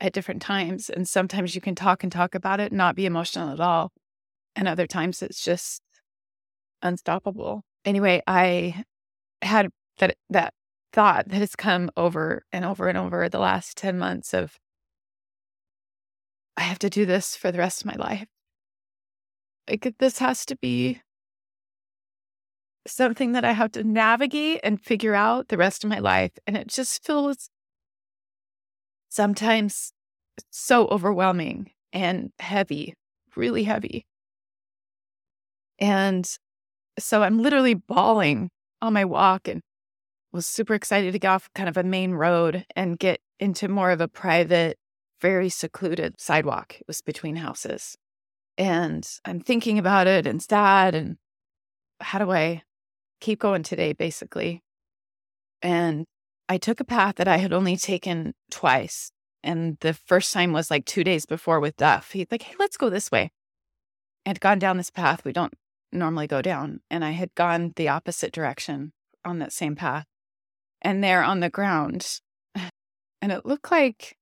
at 0.00 0.12
different 0.12 0.42
times. 0.42 0.90
And 0.90 1.08
sometimes 1.08 1.54
you 1.54 1.62
can 1.62 1.74
talk 1.74 2.02
and 2.02 2.12
talk 2.12 2.34
about 2.34 2.60
it, 2.60 2.72
not 2.72 2.94
be 2.94 3.06
emotional 3.06 3.50
at 3.50 3.60
all. 3.60 3.90
And 4.54 4.68
other 4.68 4.86
times 4.86 5.22
it's 5.22 5.42
just 5.42 5.80
unstoppable. 6.82 7.62
Anyway, 7.84 8.22
I 8.26 8.84
had 9.42 9.68
that 9.98 10.16
that 10.30 10.54
thought 10.92 11.28
that 11.28 11.38
has 11.38 11.56
come 11.56 11.90
over 11.96 12.44
and 12.52 12.64
over 12.64 12.88
and 12.88 12.96
over 12.96 13.28
the 13.28 13.38
last 13.38 13.76
10 13.76 13.98
months 13.98 14.32
of 14.32 14.58
I 16.56 16.62
have 16.62 16.78
to 16.80 16.90
do 16.90 17.04
this 17.04 17.36
for 17.36 17.50
the 17.50 17.58
rest 17.58 17.82
of 17.82 17.86
my 17.86 17.96
life. 17.96 18.26
Like 19.68 19.94
this 19.98 20.18
has 20.18 20.46
to 20.46 20.56
be 20.56 21.00
something 22.86 23.32
that 23.32 23.44
I 23.44 23.52
have 23.52 23.72
to 23.72 23.82
navigate 23.82 24.60
and 24.62 24.80
figure 24.80 25.14
out 25.14 25.48
the 25.48 25.56
rest 25.56 25.84
of 25.84 25.90
my 25.90 25.98
life. 25.98 26.32
And 26.46 26.56
it 26.56 26.68
just 26.68 27.04
feels 27.04 27.48
sometimes 29.08 29.92
so 30.50 30.86
overwhelming 30.88 31.70
and 31.92 32.30
heavy, 32.38 32.94
really 33.36 33.64
heavy. 33.64 34.06
And 35.78 36.28
so 36.98 37.22
I'm 37.22 37.38
literally 37.40 37.74
bawling 37.74 38.50
on 38.80 38.92
my 38.92 39.04
walk 39.04 39.48
and 39.48 39.60
was 40.32 40.46
super 40.46 40.74
excited 40.74 41.12
to 41.12 41.18
get 41.18 41.28
off 41.28 41.48
kind 41.54 41.68
of 41.68 41.76
a 41.76 41.84
main 41.84 42.12
road 42.12 42.64
and 42.74 42.98
get 42.98 43.20
into 43.38 43.68
more 43.68 43.90
of 43.90 44.00
a 44.00 44.08
private, 44.08 44.76
very 45.20 45.48
secluded 45.48 46.20
sidewalk. 46.20 46.76
It 46.80 46.84
was 46.86 47.00
between 47.00 47.36
houses. 47.36 47.96
And 48.58 49.06
I'm 49.24 49.40
thinking 49.40 49.78
about 49.78 50.06
it 50.06 50.26
and 50.26 50.42
sad 50.42 50.94
and 50.94 51.16
how 52.00 52.18
do 52.18 52.30
I 52.30 52.62
keep 53.20 53.40
going 53.40 53.62
today, 53.62 53.92
basically? 53.92 54.62
And 55.62 56.04
I 56.48 56.58
took 56.58 56.80
a 56.80 56.84
path 56.84 57.16
that 57.16 57.28
I 57.28 57.38
had 57.38 57.52
only 57.52 57.76
taken 57.76 58.34
twice. 58.50 59.10
And 59.42 59.76
the 59.80 59.94
first 59.94 60.32
time 60.32 60.52
was 60.52 60.70
like 60.70 60.84
two 60.84 61.04
days 61.04 61.26
before 61.26 61.60
with 61.60 61.76
Duff. 61.76 62.12
He's 62.12 62.26
like, 62.30 62.42
hey, 62.42 62.54
let's 62.58 62.76
go 62.76 62.90
this 62.90 63.10
way. 63.10 63.30
I 64.26 64.30
had 64.30 64.40
gone 64.40 64.58
down 64.58 64.76
this 64.76 64.90
path 64.90 65.24
we 65.24 65.32
don't 65.32 65.52
normally 65.94 66.26
go 66.26 66.42
down. 66.42 66.80
And 66.90 67.04
I 67.04 67.12
had 67.12 67.34
gone 67.34 67.72
the 67.76 67.88
opposite 67.88 68.32
direction 68.32 68.92
on 69.24 69.38
that 69.38 69.52
same 69.52 69.76
path. 69.76 70.06
And 70.82 71.02
there 71.02 71.22
on 71.22 71.40
the 71.40 71.50
ground, 71.50 72.20
and 72.54 73.32
it 73.32 73.46
looked 73.46 73.70
like 73.70 74.16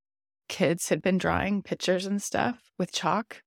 kids 0.48 0.88
had 0.88 1.02
been 1.02 1.18
drawing 1.18 1.62
pictures 1.62 2.06
and 2.06 2.22
stuff 2.22 2.70
with 2.78 2.92
chalk. 2.92 3.42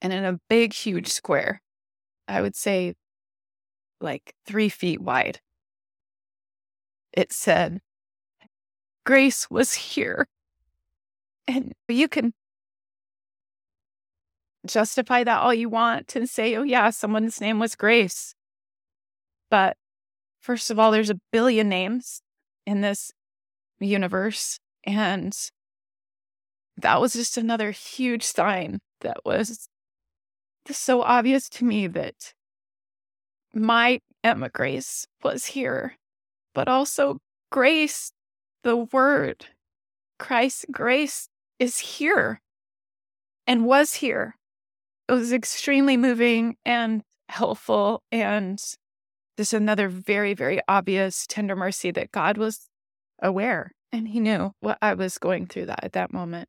And 0.00 0.12
in 0.12 0.24
a 0.24 0.40
big, 0.48 0.72
huge 0.72 1.08
square, 1.08 1.62
I 2.26 2.42
would 2.42 2.56
say 2.56 2.94
like 4.00 4.34
three 4.46 4.68
feet 4.68 5.00
wide, 5.00 5.40
it 7.12 7.32
said, 7.32 7.80
Grace 9.04 9.48
was 9.50 9.74
here. 9.74 10.26
And 11.46 11.72
you 11.88 12.08
can 12.08 12.34
justify 14.66 15.24
that 15.24 15.40
all 15.40 15.54
you 15.54 15.68
want 15.68 16.14
and 16.16 16.28
say, 16.28 16.54
oh, 16.56 16.62
yeah, 16.62 16.90
someone's 16.90 17.40
name 17.40 17.58
was 17.58 17.74
Grace. 17.74 18.34
But 19.50 19.76
first 20.40 20.70
of 20.70 20.78
all, 20.78 20.90
there's 20.90 21.10
a 21.10 21.20
billion 21.30 21.68
names 21.68 22.22
in 22.66 22.80
this 22.80 23.12
universe. 23.80 24.58
And 24.84 25.36
that 26.76 27.00
was 27.00 27.12
just 27.12 27.36
another 27.36 27.70
huge 27.70 28.22
sign 28.22 28.78
that 29.00 29.18
was 29.24 29.68
so 30.70 31.02
obvious 31.02 31.48
to 31.48 31.64
me 31.64 31.86
that 31.88 32.32
my 33.52 34.00
Emma 34.24 34.48
Grace 34.48 35.06
was 35.22 35.46
here, 35.46 35.96
but 36.54 36.68
also 36.68 37.18
Grace, 37.50 38.12
the 38.62 38.76
word, 38.76 39.46
Christ's 40.18 40.64
grace 40.70 41.28
is 41.58 41.78
here 41.78 42.40
and 43.46 43.66
was 43.66 43.94
here. 43.94 44.36
It 45.08 45.12
was 45.12 45.32
extremely 45.32 45.96
moving 45.96 46.56
and 46.64 47.02
helpful 47.28 48.02
and 48.12 48.62
just 49.36 49.52
another 49.52 49.88
very, 49.88 50.34
very 50.34 50.60
obvious 50.68 51.26
tender 51.26 51.56
mercy 51.56 51.90
that 51.90 52.12
God 52.12 52.36
was 52.36 52.68
aware 53.20 53.72
and 53.92 54.08
he 54.08 54.20
knew 54.20 54.52
what 54.60 54.78
I 54.80 54.94
was 54.94 55.18
going 55.18 55.46
through 55.46 55.66
that 55.66 55.84
at 55.84 55.92
that 55.92 56.12
moment. 56.12 56.48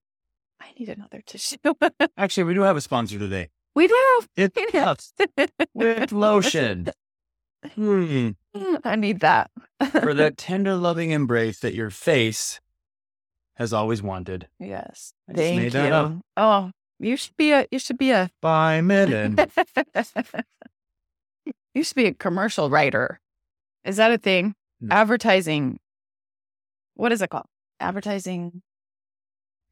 I 0.61 0.67
need 0.79 0.89
another 0.89 1.21
tissue. 1.25 1.57
Actually, 2.17 2.45
we 2.45 2.53
do 2.53 2.61
have 2.61 2.77
a 2.77 2.81
sponsor 2.81 3.19
today. 3.19 3.49
we 3.75 3.87
do. 3.87 4.21
It's 4.37 5.13
with 5.73 6.11
lotion. 6.11 6.89
Hmm. 7.75 8.29
I 8.83 8.95
need 8.95 9.19
that. 9.19 9.51
For 9.91 10.13
that 10.13 10.37
tender, 10.37 10.75
loving 10.75 11.11
embrace 11.11 11.59
that 11.59 11.73
your 11.73 11.89
face 11.89 12.61
has 13.55 13.73
always 13.73 14.01
wanted. 14.01 14.47
yes. 14.59 15.13
I 15.29 15.33
Thank 15.33 15.73
you. 15.73 16.21
Oh, 16.37 16.71
you 17.03 17.17
should 17.17 17.35
be 17.37 17.51
a 17.51 17.67
you 17.71 17.79
should 17.79 17.97
be 17.97 18.11
a 18.11 18.29
By 18.41 18.81
Midden. 18.81 19.37
you 21.73 21.83
should 21.83 21.95
be 21.95 22.05
a 22.05 22.13
commercial 22.13 22.69
writer. 22.69 23.19
Is 23.83 23.97
that 23.97 24.11
a 24.11 24.17
thing? 24.17 24.55
No. 24.79 24.95
Advertising. 24.95 25.79
What 26.95 27.11
is 27.11 27.21
it 27.21 27.29
called? 27.29 27.47
Advertising. 27.79 28.61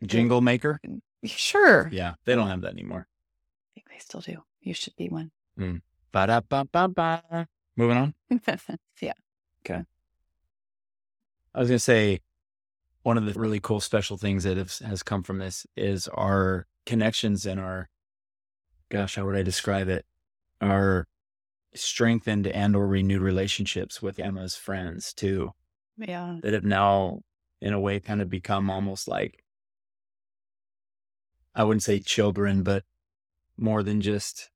Jingle 0.04 0.42
maker. 0.42 0.80
Sure. 1.24 1.90
Yeah, 1.92 2.16
they 2.26 2.36
don't 2.36 2.48
have 2.48 2.62
that 2.62 2.74
anymore. 2.74 3.08
I 3.08 3.70
think 3.76 3.90
they 3.90 4.00
still 4.00 4.22
do. 4.22 4.44
You 4.62 4.74
should 4.74 4.96
be 4.96 5.10
one. 5.10 5.32
Mm. 5.60 5.82
Ba-da-ba-ba-ba. 6.12 7.48
Moving 7.78 7.98
on. 7.98 8.14
yeah. 9.02 9.14
Okay. 9.66 9.84
I 11.54 11.60
was 11.60 11.70
going 11.70 11.78
to 11.78 11.80
say 11.80 12.22
one 13.04 13.18
of 13.18 13.26
the 13.26 13.40
really 13.40 13.60
cool 13.60 13.80
special 13.80 14.18
things 14.18 14.44
that 14.44 14.58
have, 14.58 14.76
has 14.80 15.04
come 15.04 15.24
from 15.24 15.38
this 15.38 15.66
is 15.76 16.08
our 16.10 16.66
connections 16.86 17.46
and 17.46 17.60
our, 17.60 17.90
gosh, 18.90 19.16
how 19.16 19.26
would 19.26 19.36
I 19.36 19.44
describe 19.44 19.88
it? 19.90 20.06
Our 20.60 21.08
strengthened 21.74 22.48
and 22.48 22.76
or 22.76 22.88
renewed 22.88 23.22
relationships 23.22 24.02
with 24.02 24.20
Emma's 24.20 24.56
friends 24.56 25.14
too, 25.14 25.52
Yeah. 25.98 26.40
that 26.44 26.54
have 26.54 26.64
now 26.66 27.22
in 27.62 27.74
a 27.74 27.80
way 27.80 28.00
kind 28.00 28.22
of 28.22 28.30
become 28.30 28.70
almost 28.70 29.08
like, 29.08 29.44
I 31.56 31.64
wouldn't 31.64 31.84
say 31.84 32.00
children, 32.00 32.64
but 32.64 32.84
more 33.58 33.84
than 33.84 34.02
just 34.02 34.50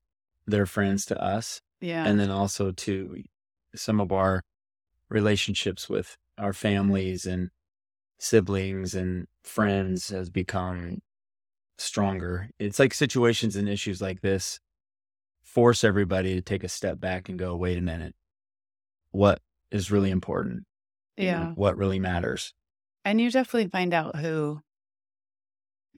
their 0.46 0.66
friends 0.66 1.04
to 1.06 1.22
us. 1.22 1.60
Yeah. 1.80 2.06
and 2.06 2.18
then 2.18 2.30
also 2.30 2.72
to 2.72 3.22
some 3.74 4.00
of 4.00 4.10
our 4.10 4.42
relationships 5.10 5.90
with 5.90 6.16
our 6.38 6.54
families 6.54 7.26
and 7.26 7.50
siblings 8.18 8.94
and 8.94 9.26
friends 9.44 10.08
has 10.08 10.30
become 10.30 11.02
stronger. 11.78 12.48
It's 12.58 12.78
like 12.78 12.94
situations 12.94 13.56
and 13.56 13.68
issues 13.68 14.00
like 14.00 14.20
this 14.20 14.60
force 15.42 15.84
everybody 15.84 16.34
to 16.34 16.40
take 16.42 16.64
a 16.64 16.68
step 16.68 16.98
back 17.00 17.28
and 17.28 17.38
go, 17.38 17.54
wait 17.56 17.78
a 17.78 17.82
minute, 17.82 18.14
what 19.10 19.40
is 19.70 19.90
really 19.90 20.10
important? 20.10 20.64
Yeah. 21.16 21.52
what 21.54 21.78
really 21.78 21.98
matters? 21.98 22.52
And 23.04 23.20
you 23.20 23.30
definitely 23.30 23.70
find 23.70 23.94
out 23.94 24.16
who, 24.16 24.60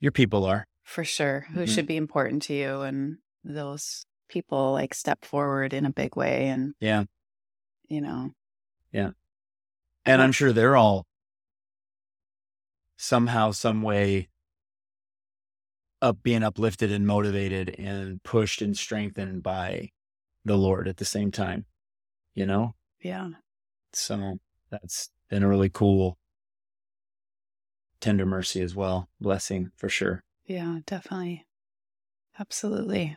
Your 0.00 0.12
people 0.12 0.44
are. 0.44 0.66
for 0.84 1.02
sure, 1.02 1.46
who 1.52 1.62
Mhm. 1.64 1.68
should 1.74 1.86
be 1.86 1.96
important 1.96 2.42
to 2.44 2.54
you. 2.54 2.82
And 2.82 3.18
those 3.42 4.04
people 4.28 4.72
like 4.72 4.94
step 4.94 5.24
forward 5.24 5.72
in 5.72 5.84
a 5.84 5.90
big 5.90 6.14
way. 6.16 6.48
And, 6.48 6.74
Yeah. 6.78 7.04
you 7.88 8.00
know, 8.00 8.30
yeah. 8.92 9.10
And 10.04 10.22
I'm 10.22 10.32
sure 10.32 10.52
they're 10.52 10.76
all 10.76 11.06
somehow, 12.96 13.50
some 13.50 13.82
way 13.82 14.28
up 16.00 16.22
being 16.22 16.42
uplifted 16.42 16.92
and 16.92 17.06
motivated 17.06 17.74
and 17.78 18.22
pushed 18.22 18.62
and 18.62 18.76
strengthened 18.76 19.42
by 19.42 19.90
the 20.44 20.56
Lord 20.56 20.88
at 20.88 20.96
the 20.96 21.04
same 21.04 21.30
time, 21.30 21.66
you 22.34 22.46
know? 22.46 22.74
yeah. 23.00 23.28
So 23.92 24.38
that's 24.70 25.10
been 25.30 25.42
a 25.42 25.48
really 25.48 25.70
cool, 25.70 26.18
tender 28.00 28.26
mercy 28.26 28.60
as 28.60 28.74
well. 28.74 29.08
Blessing 29.20 29.70
for 29.76 29.88
sure. 29.88 30.22
Yeah, 30.46 30.78
definitely. 30.86 31.46
Absolutely. 32.38 33.16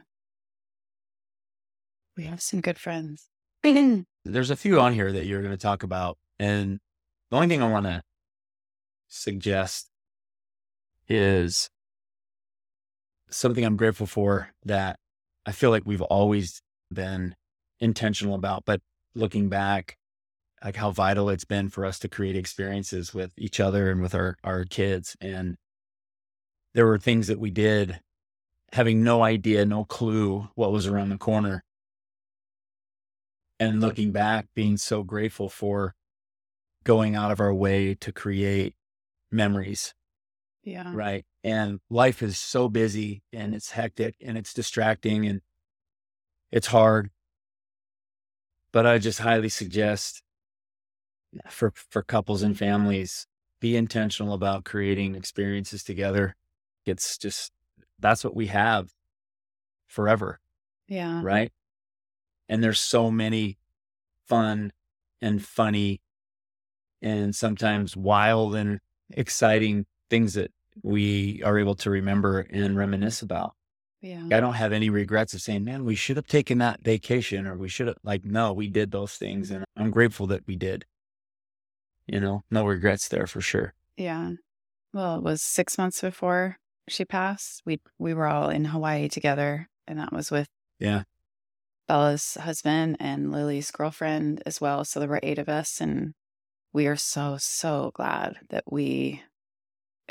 We 2.18 2.24
have 2.26 2.42
some 2.42 2.62
good 2.62 2.78
friends. 2.78 3.30
There's 3.64 4.50
a 4.50 4.56
few 4.56 4.80
on 4.80 4.94
here 4.94 5.12
that 5.12 5.26
you're 5.26 5.42
going 5.42 5.54
to 5.54 5.58
talk 5.58 5.84
about. 5.84 6.18
And 6.40 6.80
the 7.30 7.38
only 7.38 7.48
thing 7.48 7.62
I 7.62 7.70
want 7.70 7.86
to 7.86 8.02
suggest 9.08 9.90
is 11.08 11.70
something 13.32 13.64
I'm 13.64 13.78
grateful 13.78 14.08
for 14.08 14.50
that 14.66 14.98
I 15.46 15.52
feel 15.52 15.70
like 15.70 15.84
we've 15.86 16.02
always 16.02 16.62
been 16.94 17.36
intentional 17.80 18.36
about, 18.36 18.64
but 18.66 18.82
looking 19.16 19.50
back, 19.50 19.98
like 20.64 20.76
how 20.76 20.92
vital 20.92 21.30
it's 21.30 21.46
been 21.46 21.70
for 21.70 21.86
us 21.86 21.98
to 22.00 22.08
create 22.10 22.36
experiences 22.36 23.14
with 23.14 23.32
each 23.38 23.60
other 23.60 23.90
and 23.90 24.02
with 24.02 24.14
our, 24.14 24.38
our 24.44 24.64
kids. 24.64 25.16
And 25.20 25.58
there 26.74 26.86
were 26.86 27.00
things 27.00 27.28
that 27.28 27.40
we 27.40 27.50
did 27.50 28.00
having 28.74 29.04
no 29.04 29.24
idea, 29.24 29.66
no 29.66 29.84
clue 29.84 30.50
what 30.56 30.72
was 30.72 30.88
around 30.88 31.10
the 31.10 31.18
corner. 31.18 31.64
And 33.60 33.82
looking 33.82 34.12
back, 34.12 34.48
being 34.56 34.78
so 34.78 35.04
grateful 35.04 35.50
for 35.50 35.94
going 36.84 37.16
out 37.16 37.32
of 37.32 37.40
our 37.40 37.54
way 37.54 37.94
to 37.96 38.12
create 38.12 38.76
memories 39.32 39.94
Yeah. 40.64 40.92
right? 40.94 41.26
And 41.44 41.80
life 41.90 42.22
is 42.22 42.38
so 42.38 42.70
busy 42.70 43.24
and 43.34 43.56
it's 43.56 43.72
hectic 43.72 44.16
and 44.22 44.38
it's 44.38 44.54
distracting 44.54 45.26
and 45.26 45.42
it's 46.52 46.68
hard. 46.68 47.10
But 48.72 48.86
I 48.86 48.98
just 49.00 49.20
highly 49.20 49.50
suggest 49.50 50.22
for 51.50 51.72
for 51.76 52.04
couples 52.04 52.42
and 52.44 52.58
families 52.58 53.26
be 53.60 53.76
intentional 53.76 54.34
about 54.34 54.66
creating 54.66 55.16
experiences 55.16 55.84
together. 55.84 56.36
It's 56.86 57.18
just 57.18 57.52
that's 58.00 58.24
what 58.24 58.36
we 58.36 58.48
have 58.48 58.90
forever, 59.88 60.40
Yeah. 60.88 61.22
right? 61.24 61.52
And 62.50 62.64
there's 62.64 62.80
so 62.80 63.12
many 63.12 63.58
fun 64.28 64.72
and 65.22 65.44
funny 65.44 66.02
and 67.02 67.36
sometimes 67.36 67.96
wild 67.96 68.56
and 68.56 68.80
exciting 69.12 69.86
things 70.12 70.36
that 70.36 70.52
we 70.84 71.42
are 71.44 71.58
able 71.58 71.74
to 71.74 71.90
remember 71.90 72.42
and 72.52 72.78
reminisce 72.78 73.24
about. 73.24 73.56
Yeah. 74.02 74.26
I 74.32 74.40
don't 74.40 74.54
have 74.54 74.74
any 74.74 74.90
regrets 74.90 75.34
of 75.34 75.42
saying, 75.42 75.64
man, 75.64 75.86
we 75.86 75.96
should 75.96 76.18
have 76.18 76.28
taken 76.28 76.60
that 76.60 76.84
vacation 76.84 77.48
or 77.48 77.56
we 77.56 77.70
should 77.70 77.88
have, 77.88 77.98
like, 78.04 78.26
no, 78.26 78.52
we 78.54 78.68
did 78.68 78.92
those 78.92 79.14
things. 79.14 79.48
Mm-hmm. 79.48 79.56
And 79.56 79.66
I'm 79.76 79.92
grateful 79.92 80.28
that 80.28 80.46
we 80.48 80.56
did. 80.56 80.86
You 82.08 82.20
know, 82.20 82.44
no 82.52 82.66
regrets 82.66 83.08
there 83.08 83.28
for 83.28 83.42
sure. 83.42 83.74
Yeah. 83.98 84.32
Well, 84.94 85.18
it 85.18 85.24
was 85.24 85.42
six 85.42 85.78
months 85.78 86.02
before 86.02 86.58
she 86.90 87.06
passed. 87.06 87.62
We 87.66 87.80
we 87.98 88.14
were 88.14 88.28
all 88.28 88.50
in 88.50 88.66
Hawaii 88.66 89.08
together, 89.08 89.70
and 89.88 90.00
that 90.00 90.12
was 90.12 90.32
with 90.32 90.48
Yeah. 90.80 91.04
Bella's 91.88 92.36
husband 92.42 92.98
and 93.00 93.32
Lily's 93.32 93.72
girlfriend 93.72 94.42
as 94.46 94.60
well. 94.60 94.84
So 94.84 95.00
there 95.00 95.08
were 95.10 95.20
eight 95.24 95.40
of 95.40 95.48
us, 95.48 95.80
and 95.80 96.14
we 96.74 96.88
are 96.88 96.98
so 96.98 97.38
so 97.40 97.92
glad 97.94 98.38
that 98.50 98.64
we. 98.70 99.22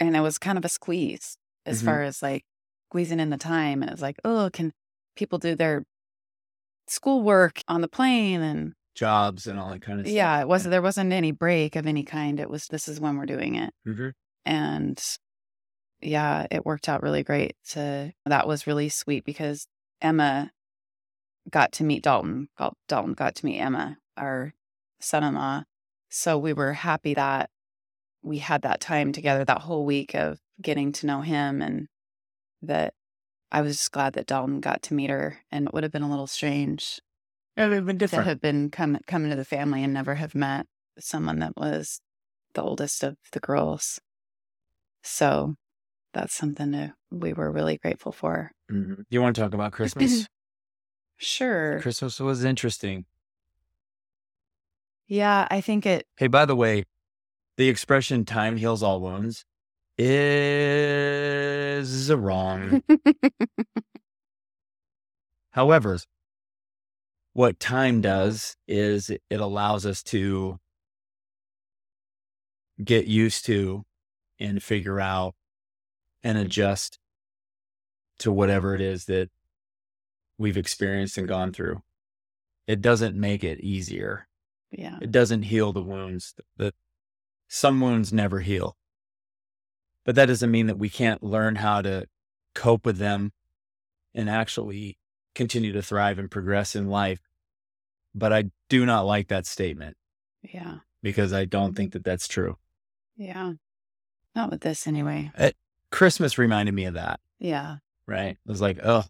And 0.01 0.17
it 0.17 0.21
was 0.21 0.39
kind 0.39 0.59
of 0.59 0.65
a 0.65 0.69
squeeze 0.69 1.37
as 1.67 1.83
Mhm. 1.83 1.85
far 1.85 2.03
as 2.03 2.23
like 2.23 2.43
squeezing 2.91 3.21
in 3.21 3.31
the 3.31 3.37
time. 3.37 3.83
It 3.83 3.91
was 3.93 4.03
like, 4.03 4.17
oh, 4.25 4.51
can 4.53 4.73
people 5.15 5.39
do 5.39 5.55
their 5.55 5.85
schoolwork 6.89 7.63
on 7.69 7.81
the 7.81 7.89
plane 7.89 8.41
and 8.41 8.73
Jobs 8.95 9.47
and 9.47 9.59
all 9.59 9.71
that 9.71 9.83
kind 9.83 10.01
of 10.01 10.07
stuff. 10.07 10.15
yeah, 10.15 10.41
it 10.41 10.49
wasn't 10.49 10.73
there 10.73 10.83
wasn't 10.83 11.13
any 11.13 11.31
break 11.31 11.77
of 11.77 11.87
any 11.87 12.03
kind. 12.03 12.41
It 12.41 12.51
was 12.51 12.67
this 12.67 12.89
is 12.89 12.99
when 13.01 13.17
we're 13.17 13.27
doing 13.27 13.55
it. 13.55 13.73
Mhm. 13.87 14.13
and 14.45 15.01
yeah, 16.01 16.47
it 16.51 16.65
worked 16.67 16.89
out 16.89 17.03
really 17.03 17.23
great. 17.23 17.57
To 17.71 18.13
that 18.27 18.47
was 18.49 18.67
really 18.67 18.89
sweet 18.89 19.25
because 19.25 19.67
Emma 20.01 20.51
got 21.51 21.73
to 21.73 21.85
meet 21.85 22.03
Dalton. 22.03 22.49
Dalton 22.89 23.13
got 23.15 23.35
to 23.37 23.45
meet 23.47 23.61
Emma, 23.61 23.99
our 24.17 24.55
son-in-law. 25.01 25.65
So 26.09 26.39
we 26.39 26.53
were 26.53 26.73
happy 26.73 27.15
that 27.15 27.51
we 28.23 28.39
had 28.39 28.63
that 28.63 28.81
time 28.81 29.13
together, 29.13 29.45
that 29.45 29.63
whole 29.63 29.85
week 29.85 30.15
of 30.15 30.39
getting 30.61 30.93
to 30.93 31.07
know 31.07 31.21
him, 31.23 31.63
and 31.63 31.89
that 32.63 32.95
I 33.53 33.63
was 33.63 33.79
just 33.79 33.93
glad 33.93 34.15
that 34.15 34.27
Dalton 34.27 34.61
got 34.61 34.83
to 34.85 34.95
meet 34.95 35.11
her. 35.11 35.39
And 35.51 35.67
it 35.67 35.75
would 35.75 35.83
have 35.83 35.93
been 35.93 36.03
a 36.03 36.11
little 36.11 36.27
strange 36.27 37.01
Yeah, 37.57 37.69
they've 37.69 37.85
been 37.85 37.99
to 37.99 38.23
have 38.23 38.41
been 38.41 38.71
come 38.71 38.99
coming 39.07 39.31
to 39.31 39.37
the 39.37 39.45
family 39.45 39.83
and 39.83 39.93
never 39.93 40.17
have 40.17 40.35
met 40.35 40.67
someone 40.99 41.39
that 41.41 41.57
was 41.57 42.01
the 42.55 42.63
oldest 42.63 43.03
of 43.03 43.17
the 43.33 43.41
girls. 43.41 44.01
So 45.03 45.55
that's 46.13 46.35
something 46.35 46.73
that 46.73 46.93
we 47.11 47.33
were 47.33 47.51
really 47.51 47.79
grateful 47.79 48.13
for. 48.13 48.51
Mhm. 48.71 49.05
You 49.09 49.23
want 49.23 49.37
to 49.37 49.43
talk 49.43 49.55
about 49.55 49.73
Christmas? 49.73 50.29
Sure. 51.23 51.81
Christmas 51.83 52.19
was 52.19 52.45
interesting. 52.45 53.05
Yeah, 55.07 55.47
I 55.51 55.61
think 55.61 55.85
it 55.85 56.07
Hey, 56.17 56.29
by 56.29 56.47
the 56.47 56.57
way, 56.57 56.85
the 57.61 57.69
expression 57.69 58.25
time 58.25 58.57
heals 58.57 58.83
all 58.83 59.03
wounds 59.03 59.45
is 59.99 60.11
wrong. 62.11 62.83
However, 65.51 65.99
what 67.35 67.61
time 67.61 68.01
does 68.01 68.57
is 68.67 69.11
it 69.11 69.21
allows 69.31 69.85
us 69.85 70.03
to 70.05 70.59
get 72.83 73.07
used 73.07 73.45
to 73.45 73.85
and 74.39 74.63
figure 74.63 74.99
out 74.99 75.35
and 76.25 76.39
adjust 76.39 76.99
to 78.21 78.33
whatever 78.33 78.75
it 78.75 78.81
is 78.81 79.05
that 79.05 79.29
we've 80.39 80.57
experienced 80.57 81.19
and 81.19 81.29
gone 81.29 81.53
through. 81.53 81.83
It 82.67 82.81
doesn't 82.81 83.17
make 83.17 83.45
it 83.45 83.61
easier. 83.61 84.29
yeah. 84.71 84.97
It 85.03 85.11
doesn't 85.11 85.43
heal 85.43 85.75
the 85.75 85.83
wounds. 85.83 86.35
The, 86.57 86.73
some 87.53 87.81
wounds 87.81 88.13
never 88.13 88.39
heal. 88.41 88.77
But 90.05 90.15
that 90.15 90.27
doesn't 90.27 90.53
mean 90.53 90.69
that 90.69 90.79
we 90.79 90.89
can't 90.89 91.21
learn 91.23 91.57
how 91.57 91.83
to 91.83 92.07
cope 92.55 92.87
with 92.87 92.99
them 92.99 93.33
and 94.15 94.31
actually 94.31 94.97
continue 95.35 95.73
to 95.73 95.83
thrive 95.83 96.19
and 96.21 96.31
progress 96.31 96.77
in 96.77 96.89
life. 96.89 97.21
But 98.15 98.33
I 98.33 98.45
do 98.69 98.87
not 98.87 99.03
like 99.05 99.29
that 99.29 99.47
statement 99.47 99.97
Yeah. 100.43 100.79
because 101.03 101.33
I 101.33 101.45
don't 101.45 101.75
think 101.75 101.93
that 101.93 102.05
that's 102.05 102.29
true. 102.29 102.57
Yeah. 103.17 103.55
Not 104.37 104.51
with 104.51 104.61
this 104.61 104.87
anyway. 104.87 105.33
At 105.35 105.55
Christmas 105.91 106.39
reminded 106.39 106.73
me 106.75 106.85
of 106.85 106.95
that, 106.95 107.19
Yeah. 107.41 107.79
right? 108.07 108.31
It 108.33 108.39
was 108.49 108.61
like, 108.61 108.79
oh, 108.85 109.05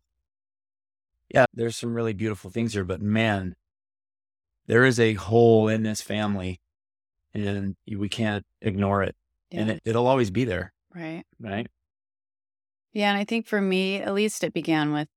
yeah, 1.29 1.45
there's 1.53 1.77
some 1.77 1.93
really 1.95 2.15
beautiful 2.15 2.51
things 2.51 2.73
here, 2.73 2.85
but 2.85 3.03
man, 3.03 3.55
there 4.67 4.85
is 4.87 4.99
a 4.99 5.13
hole 5.15 5.69
in 5.69 5.83
this 5.83 6.01
family 6.01 6.59
and 7.35 7.77
we 7.89 8.09
can't 8.09 8.45
ignore 8.61 9.03
it. 9.03 9.17
Yeah. 9.51 9.61
And 9.61 9.71
it, 9.71 9.83
it'll 9.85 10.07
always 10.07 10.31
be 10.31 10.45
there, 10.45 10.73
right. 10.95 11.25
right? 11.41 11.67
Yeah. 12.93 13.11
And 13.11 13.19
I 13.19 13.25
think 13.25 13.47
for 13.47 13.61
me, 13.61 13.97
at 13.97 14.15
least 14.15 14.45
it 14.45 14.53
began 14.53 14.93
with 14.93 15.09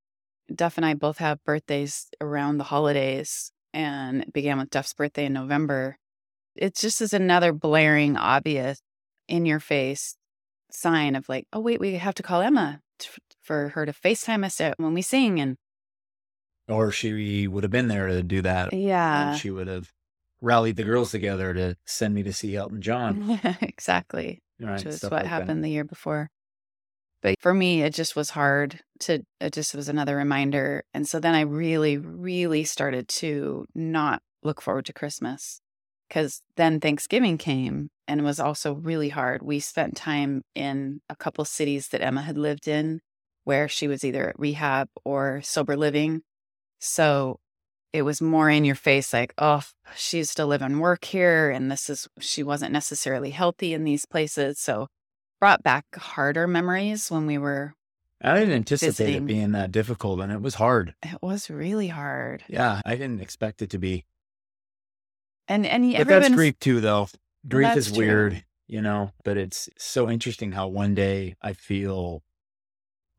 Duff 0.54 0.76
and 0.76 0.84
I 0.84 0.94
both 0.94 1.18
have 1.18 1.42
birthdays 1.44 2.08
around 2.20 2.58
the 2.58 2.64
holidays. 2.64 3.50
And 3.72 4.22
it 4.22 4.32
began 4.32 4.58
with 4.58 4.70
Duff's 4.70 4.94
birthday 4.94 5.26
in 5.26 5.32
November. 5.32 5.98
It 6.54 6.76
just 6.76 7.00
is 7.00 7.12
another 7.12 7.52
blaring, 7.52 8.16
obvious, 8.16 8.80
in 9.26 9.46
your 9.46 9.58
face 9.58 10.16
sign 10.70 11.16
of 11.16 11.28
like, 11.28 11.46
oh, 11.52 11.60
wait, 11.60 11.80
we 11.80 11.94
have 11.94 12.14
to 12.14 12.22
call 12.22 12.40
Emma 12.40 12.80
t- 12.98 13.08
for 13.42 13.70
her 13.70 13.86
to 13.86 13.92
FaceTime 13.92 14.44
us 14.44 14.60
out 14.60 14.74
when 14.76 14.94
we 14.94 15.02
sing. 15.02 15.40
And 15.40 15.56
Or 16.68 16.90
she 16.90 17.46
would 17.48 17.64
have 17.64 17.70
been 17.70 17.88
there 17.88 18.08
to 18.08 18.22
do 18.22 18.42
that. 18.42 18.72
yeah, 18.72 19.30
And 19.30 19.40
she 19.40 19.50
would 19.50 19.66
have 19.68 19.92
rallied 20.44 20.76
the 20.76 20.84
girls 20.84 21.10
together 21.10 21.54
to 21.54 21.76
send 21.86 22.14
me 22.14 22.22
to 22.22 22.32
see 22.32 22.54
Elton 22.54 22.82
John. 22.82 23.40
exactly. 23.60 24.42
Right? 24.60 24.74
Which 24.74 24.84
was 24.84 25.02
what 25.02 25.12
like 25.12 25.22
that. 25.22 25.28
happened 25.28 25.64
the 25.64 25.70
year 25.70 25.84
before. 25.84 26.30
But 27.22 27.36
for 27.40 27.54
me, 27.54 27.82
it 27.82 27.94
just 27.94 28.14
was 28.14 28.30
hard 28.30 28.80
to, 29.00 29.24
it 29.40 29.54
just 29.54 29.74
was 29.74 29.88
another 29.88 30.16
reminder. 30.16 30.84
And 30.92 31.08
so 31.08 31.18
then 31.18 31.34
I 31.34 31.40
really, 31.40 31.96
really 31.96 32.64
started 32.64 33.08
to 33.08 33.64
not 33.74 34.20
look 34.42 34.60
forward 34.60 34.84
to 34.86 34.92
Christmas 34.92 35.62
because 36.08 36.42
then 36.56 36.80
Thanksgiving 36.80 37.38
came 37.38 37.88
and 38.06 38.20
it 38.20 38.24
was 38.24 38.38
also 38.38 38.74
really 38.74 39.08
hard. 39.08 39.42
We 39.42 39.58
spent 39.60 39.96
time 39.96 40.42
in 40.54 41.00
a 41.08 41.16
couple 41.16 41.46
cities 41.46 41.88
that 41.88 42.02
Emma 42.02 42.20
had 42.20 42.36
lived 42.36 42.68
in 42.68 43.00
where 43.44 43.68
she 43.68 43.88
was 43.88 44.04
either 44.04 44.28
at 44.28 44.38
rehab 44.38 44.88
or 45.04 45.40
sober 45.42 45.76
living. 45.76 46.22
So 46.78 47.38
it 47.94 48.02
was 48.02 48.20
more 48.20 48.50
in 48.50 48.64
your 48.64 48.74
face 48.74 49.12
like, 49.12 49.32
oh, 49.38 49.62
she 49.94 50.16
used 50.16 50.36
to 50.36 50.44
live 50.44 50.62
and 50.62 50.80
work 50.80 51.04
here. 51.04 51.48
And 51.48 51.70
this 51.70 51.88
is, 51.88 52.08
she 52.18 52.42
wasn't 52.42 52.72
necessarily 52.72 53.30
healthy 53.30 53.72
in 53.72 53.84
these 53.84 54.04
places. 54.04 54.58
So 54.58 54.88
brought 55.38 55.62
back 55.62 55.84
harder 55.94 56.48
memories 56.48 57.08
when 57.08 57.24
we 57.24 57.38
were. 57.38 57.74
I 58.20 58.36
didn't 58.40 58.54
anticipate 58.54 58.96
Visiting. 58.96 59.22
it 59.22 59.26
being 59.26 59.52
that 59.52 59.70
difficult 59.70 60.18
and 60.18 60.32
it 60.32 60.42
was 60.42 60.56
hard. 60.56 60.96
It 61.04 61.22
was 61.22 61.48
really 61.48 61.86
hard. 61.86 62.42
Yeah. 62.48 62.82
I 62.84 62.96
didn't 62.96 63.20
expect 63.20 63.62
it 63.62 63.70
to 63.70 63.78
be. 63.78 64.04
And, 65.46 65.64
and 65.64 65.92
But 65.96 66.08
that's 66.08 66.30
grief 66.30 66.58
too, 66.58 66.80
though. 66.80 67.06
Grief 67.46 67.76
is 67.76 67.92
true. 67.92 67.98
weird, 67.98 68.44
you 68.66 68.82
know, 68.82 69.12
but 69.22 69.36
it's 69.36 69.68
so 69.78 70.10
interesting 70.10 70.50
how 70.50 70.66
one 70.66 70.96
day 70.96 71.36
I 71.40 71.52
feel 71.52 72.24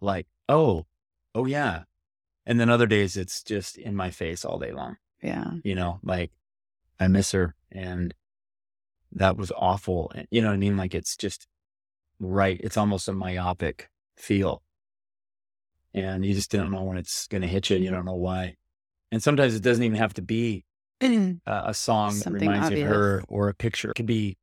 like, 0.01 0.27
oh, 0.49 0.85
oh, 1.33 1.45
yeah. 1.45 1.83
And 2.45 2.59
then 2.59 2.69
other 2.69 2.85
days 2.85 3.17
it's 3.17 3.41
just 3.43 3.77
in 3.77 3.95
my 3.95 4.11
face 4.11 4.45
all 4.45 4.59
day 4.59 4.71
long, 4.71 4.97
yeah. 5.21 5.51
you 5.63 5.75
know, 5.75 5.99
like 6.03 6.31
I 6.99 7.07
miss 7.07 7.31
her 7.31 7.55
and 7.71 8.13
that 9.11 9.37
was 9.37 9.51
awful. 9.55 10.11
You 10.29 10.41
know 10.41 10.49
what 10.49 10.53
I 10.53 10.57
mean? 10.57 10.77
Like 10.77 10.93
it's 10.93 11.15
just 11.17 11.47
right. 12.19 12.59
It's 12.63 12.77
almost 12.77 13.07
a 13.07 13.13
myopic 13.13 13.89
feel. 14.15 14.61
And 15.93 16.25
you 16.25 16.33
just 16.33 16.51
don't 16.51 16.71
know 16.71 16.83
when 16.83 16.97
it's 16.97 17.25
going 17.27 17.41
to 17.41 17.47
hit 17.47 17.69
you. 17.69 17.77
You 17.77 17.89
don't 17.89 18.05
know 18.05 18.15
why. 18.15 18.57
And 19.11 19.23
sometimes 19.23 19.55
it 19.55 19.63
doesn't 19.63 19.83
even 19.83 19.97
have 19.97 20.13
to 20.15 20.21
be 20.21 20.65
uh, 21.01 21.27
a 21.45 21.73
song 21.73 22.15
that 22.15 22.23
Something 22.23 22.49
reminds 22.49 22.71
you 22.71 22.83
of 22.83 22.89
her 22.89 23.23
or 23.27 23.49
a 23.49 23.53
picture. 23.53 23.91
It 23.91 23.95
could 23.95 24.05
be 24.05 24.37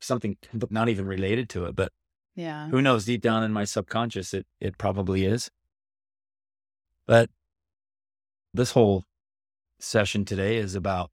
something 0.00 0.36
not 0.70 0.88
even 0.88 1.06
related 1.06 1.48
to 1.50 1.64
it, 1.64 1.74
but 1.74 1.92
yeah. 2.34 2.68
who 2.68 2.82
knows? 2.82 3.04
Deep 3.04 3.22
down 3.22 3.42
in 3.42 3.52
my 3.52 3.64
subconscious, 3.64 4.34
it 4.34 4.46
it 4.60 4.78
probably 4.78 5.24
is. 5.24 5.50
But 7.06 7.30
this 8.54 8.72
whole 8.72 9.04
session 9.80 10.24
today 10.24 10.56
is 10.56 10.74
about 10.74 11.10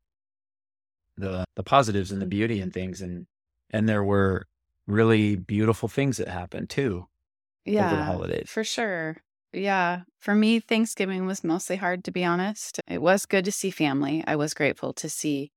the 1.18 1.46
the 1.56 1.64
positives 1.64 2.12
and 2.12 2.22
the 2.22 2.26
beauty 2.28 2.60
and 2.62 2.74
things, 2.74 3.02
and 3.02 3.26
and 3.72 3.88
there 3.90 4.04
were 4.04 4.46
really 4.86 5.36
beautiful 5.36 5.90
things 5.90 6.18
that 6.18 6.28
happened 6.28 6.70
too 6.70 7.08
over 7.68 7.96
the 7.96 8.04
Yeah. 8.04 8.06
holidays. 8.06 8.50
For 8.50 8.64
sure. 8.64 9.18
Yeah. 9.54 10.04
For 10.20 10.36
me, 10.36 10.60
Thanksgiving 10.60 11.26
was 11.26 11.44
mostly 11.44 11.78
hard, 11.78 12.04
to 12.06 12.12
be 12.12 12.24
honest. 12.24 12.80
It 12.88 13.02
was 13.02 13.26
good 13.26 13.46
to 13.46 13.52
see 13.52 13.72
family. 13.72 14.24
I 14.28 14.36
was 14.36 14.54
grateful 14.54 14.94
to 14.94 15.10
see 15.10 15.52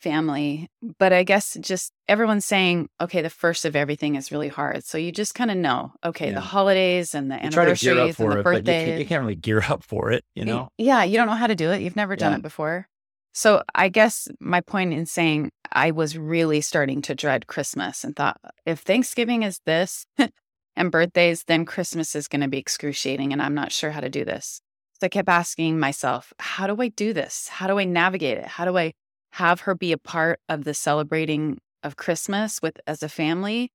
family. 0.00 0.68
But 0.98 1.12
I 1.12 1.22
guess 1.24 1.56
just 1.60 1.92
everyone's 2.08 2.44
saying, 2.44 2.88
okay, 3.00 3.22
the 3.22 3.30
first 3.30 3.64
of 3.64 3.74
everything 3.76 4.16
is 4.16 4.30
really 4.32 4.48
hard. 4.48 4.84
So 4.84 4.98
you 4.98 5.12
just 5.12 5.34
kind 5.34 5.50
of 5.50 5.56
know, 5.56 5.92
okay, 6.04 6.28
Yeah. 6.28 6.34
the 6.34 6.40
holidays 6.40 7.14
and 7.14 7.30
the 7.30 7.36
You 7.42 7.50
try 7.50 7.64
to 7.64 7.74
gear 7.74 7.92
up 7.92 8.10
anniversaries 8.10 8.20
and 8.20 8.32
the 8.32 8.38
it, 8.40 8.44
but 8.44 8.50
you 8.50 8.56
birthdays. 8.62 8.84
can't, 8.84 8.98
you 8.98 9.06
can't 9.06 9.20
really 9.22 9.34
gear 9.36 9.62
up 9.68 9.82
for 9.82 10.10
it, 10.12 10.24
you 10.34 10.44
know. 10.44 10.68
Yeah, 10.78 11.04
you 11.04 11.16
don't 11.16 11.26
know 11.26 11.34
how 11.34 11.46
to 11.46 11.54
do 11.54 11.70
it. 11.70 11.80
You've 11.82 11.96
never 11.96 12.16
done 12.16 12.32
Yeah. 12.32 12.38
it 12.38 12.42
before. 12.42 12.88
So 13.32 13.62
I 13.74 13.88
guess 13.88 14.28
my 14.40 14.60
point 14.60 14.92
in 14.92 15.06
saying 15.06 15.50
I 15.72 15.90
was 15.90 16.16
really 16.16 16.60
starting 16.60 17.02
to 17.02 17.14
dread 17.16 17.46
Christmas 17.48 18.04
and 18.04 18.14
thought 18.14 18.38
if 18.64 18.80
Thanksgiving 18.80 19.42
is 19.42 19.60
this 19.66 20.06
and 20.76 20.92
birthdays, 20.92 21.42
then 21.44 21.64
Christmas 21.64 22.14
is 22.14 22.28
going 22.28 22.42
to 22.42 22.48
be 22.48 22.58
excruciating 22.58 23.32
and 23.32 23.42
I'm 23.42 23.54
not 23.54 23.72
sure 23.72 23.90
how 23.90 24.00
to 24.00 24.08
do 24.10 24.24
this. 24.24 24.60
So 25.00 25.06
I 25.06 25.08
kept 25.08 25.28
asking 25.28 25.80
myself, 25.80 26.32
how 26.38 26.68
do 26.68 26.80
I 26.80 26.88
do 26.88 27.12
this? 27.12 27.48
How 27.48 27.66
do 27.66 27.78
I 27.80 27.84
navigate 27.84 28.38
it? 28.38 28.46
How 28.46 28.64
do 28.64 28.78
I 28.78 28.92
have 29.34 29.60
her 29.60 29.74
be 29.74 29.92
a 29.92 29.98
part 29.98 30.40
of 30.48 30.64
the 30.64 30.74
celebrating 30.74 31.58
of 31.82 31.96
Christmas 31.96 32.60
with 32.62 32.80
as 32.86 33.02
a 33.02 33.08
family? 33.08 33.70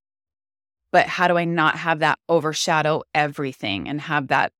But 0.91 1.06
how 1.08 1.28
do 1.28 1.38
I 1.38 1.45
not 1.45 1.78
have 1.78 2.00
that 2.00 2.17
overshadow 2.28 3.04
everything 3.13 3.88
and 3.88 4.02
have 4.02 4.28
that 4.28 4.52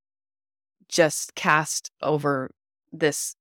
just 0.90 1.36
cast 1.36 1.92
over 2.02 2.50
this 2.92 3.36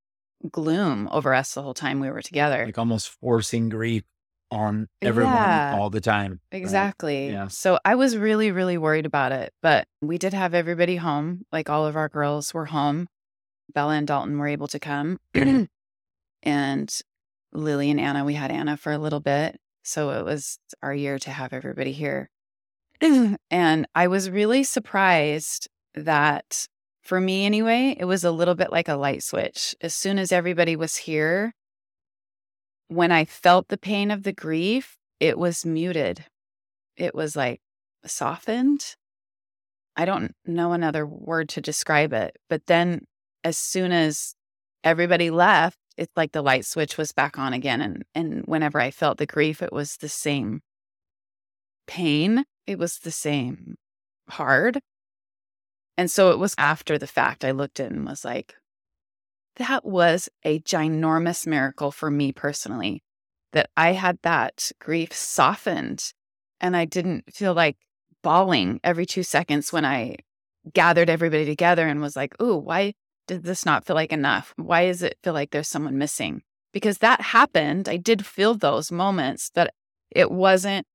gloom 0.51 1.09
over 1.11 1.35
us 1.35 1.55
the 1.55 1.62
whole 1.62 1.75
time 1.75 2.01
we 2.01 2.11
were 2.11 2.23
together. 2.23 2.64
Like 2.64 2.79
almost 2.79 3.09
forcing 3.09 3.68
grief 3.68 4.05
on 4.51 4.88
everyone 5.03 5.35
Yeah. 5.35 5.77
all 5.79 5.90
the 5.90 6.01
time. 6.01 6.40
right? 6.53 6.59
Exactly. 6.59 7.31
Yeah. 7.31 7.49
So 7.49 7.79
I 7.85 7.94
was 7.97 8.16
really, 8.16 8.51
really 8.51 8.79
worried 8.79 9.07
about 9.07 9.33
it. 9.33 9.53
But 9.62 9.87
we 10.01 10.16
did 10.18 10.33
have 10.33 10.55
everybody 10.55 10.97
home. 10.97 11.44
Like 11.53 11.68
all 11.68 11.87
of 11.87 11.97
our 11.97 12.09
girls 12.09 12.55
were 12.55 12.66
home. 12.66 13.09
Bella 13.75 13.94
and 13.94 14.07
Dalton 14.07 14.38
were 14.38 14.49
able 14.49 14.68
to 14.68 14.79
come. 14.79 15.18
and 16.42 17.01
Lily 17.52 17.90
and 17.90 18.00
Anna, 18.00 18.24
we 18.24 18.34
had 18.34 18.50
Anna 18.50 18.76
for 18.76 18.92
a 18.92 18.98
little 18.98 19.20
bit. 19.20 19.58
So 19.82 20.11
it 20.11 20.24
was 20.24 20.58
our 20.82 20.94
year 20.94 21.18
to 21.20 21.30
have 21.30 21.52
everybody 21.52 21.92
here. 21.92 22.28
and 23.00 23.87
I 23.94 24.08
was 24.08 24.28
really 24.28 24.64
surprised 24.64 25.68
that, 25.94 26.66
for 27.02 27.20
me 27.20 27.46
anyway, 27.46 27.96
it 27.98 28.04
was 28.04 28.24
a 28.24 28.30
little 28.30 28.54
bit 28.54 28.70
like 28.70 28.88
a 28.88 28.96
light 28.96 29.22
switch. 29.22 29.74
As 29.80 29.94
soon 29.94 30.18
as 30.18 30.32
everybody 30.32 30.76
was 30.76 30.96
here, 30.96 31.54
when 32.88 33.12
I 33.12 33.24
felt 33.24 33.68
the 33.68 33.78
pain 33.78 34.11
of 34.11 34.24
the 34.24 34.32
grief, 34.32 34.98
it 35.20 35.38
was 35.38 35.64
muted. 35.64 36.24
It 36.96 37.14
was 37.14 37.37
like 37.37 37.61
softened. 38.04 38.96
I 39.96 40.04
don't 40.04 40.34
know 40.46 40.72
another 40.72 41.06
word 41.06 41.48
to 41.50 41.61
describe 41.61 42.12
it. 42.12 42.37
But 42.48 42.66
then 42.66 43.06
as 43.42 43.58
soon 43.58 43.92
as 43.92 44.34
everybody 44.84 45.30
left, 45.30 45.78
it's 45.98 46.16
like 46.16 46.32
the 46.32 46.42
light 46.42 46.64
switch 46.64 46.96
was 46.96 47.12
back 47.12 47.38
on 47.38 47.52
again. 47.52 47.80
And 47.80 48.04
and 48.14 48.44
whenever 48.46 48.80
I 48.80 48.90
felt 48.90 49.18
the 49.18 49.26
grief, 49.26 49.61
it 49.61 49.72
was 49.72 49.96
the 49.96 50.08
same 50.08 50.61
pain. 51.87 52.44
It 52.66 52.78
was 52.78 52.98
the 52.98 53.11
same 53.11 53.74
hard. 54.30 54.80
And 55.96 56.11
so 56.11 56.30
it 56.30 56.38
was 56.38 56.54
after 56.56 56.96
the 56.96 57.08
fact 57.08 57.44
I 57.44 57.50
looked 57.50 57.80
at 57.80 57.90
and 57.90 58.06
was 58.06 58.24
like, 58.24 58.54
that 59.56 59.84
was 59.84 60.28
a 60.44 60.61
ginormous 60.61 61.46
miracle 61.46 61.90
for 61.90 62.11
me 62.11 62.30
personally 62.30 63.02
that 63.52 63.68
I 63.76 63.92
had 63.92 64.18
that 64.22 64.70
grief 64.78 65.12
softened 65.12 66.12
and 66.61 66.76
I 66.76 66.84
didn't 66.84 67.34
feel 67.34 67.54
like 67.54 67.76
bawling 68.22 68.78
every 68.84 69.06
two 69.06 69.24
seconds 69.24 69.72
when 69.72 69.84
I 69.84 70.16
gathered 70.72 71.11
everybody 71.11 71.44
together 71.44 71.87
and 71.87 72.00
was 72.00 72.14
like, 72.14 72.40
ooh, 72.40 72.56
why 72.56 72.94
did 73.28 73.44
this 73.44 73.64
not 73.64 73.84
feel 73.84 73.94
like 73.94 74.12
enough? 74.12 74.52
Why 74.56 74.86
does 74.86 75.02
it 75.02 75.18
feel 75.22 75.34
like 75.34 75.50
there's 75.50 75.68
someone 75.68 75.98
missing? 75.98 76.42
Because 76.72 76.98
that 76.98 77.20
happened. 77.20 77.88
I 77.88 77.96
did 77.96 78.26
feel 78.26 78.54
those 78.54 78.90
moments, 78.90 79.50
but 79.54 79.72
it 80.10 80.30
wasn't 80.30 80.86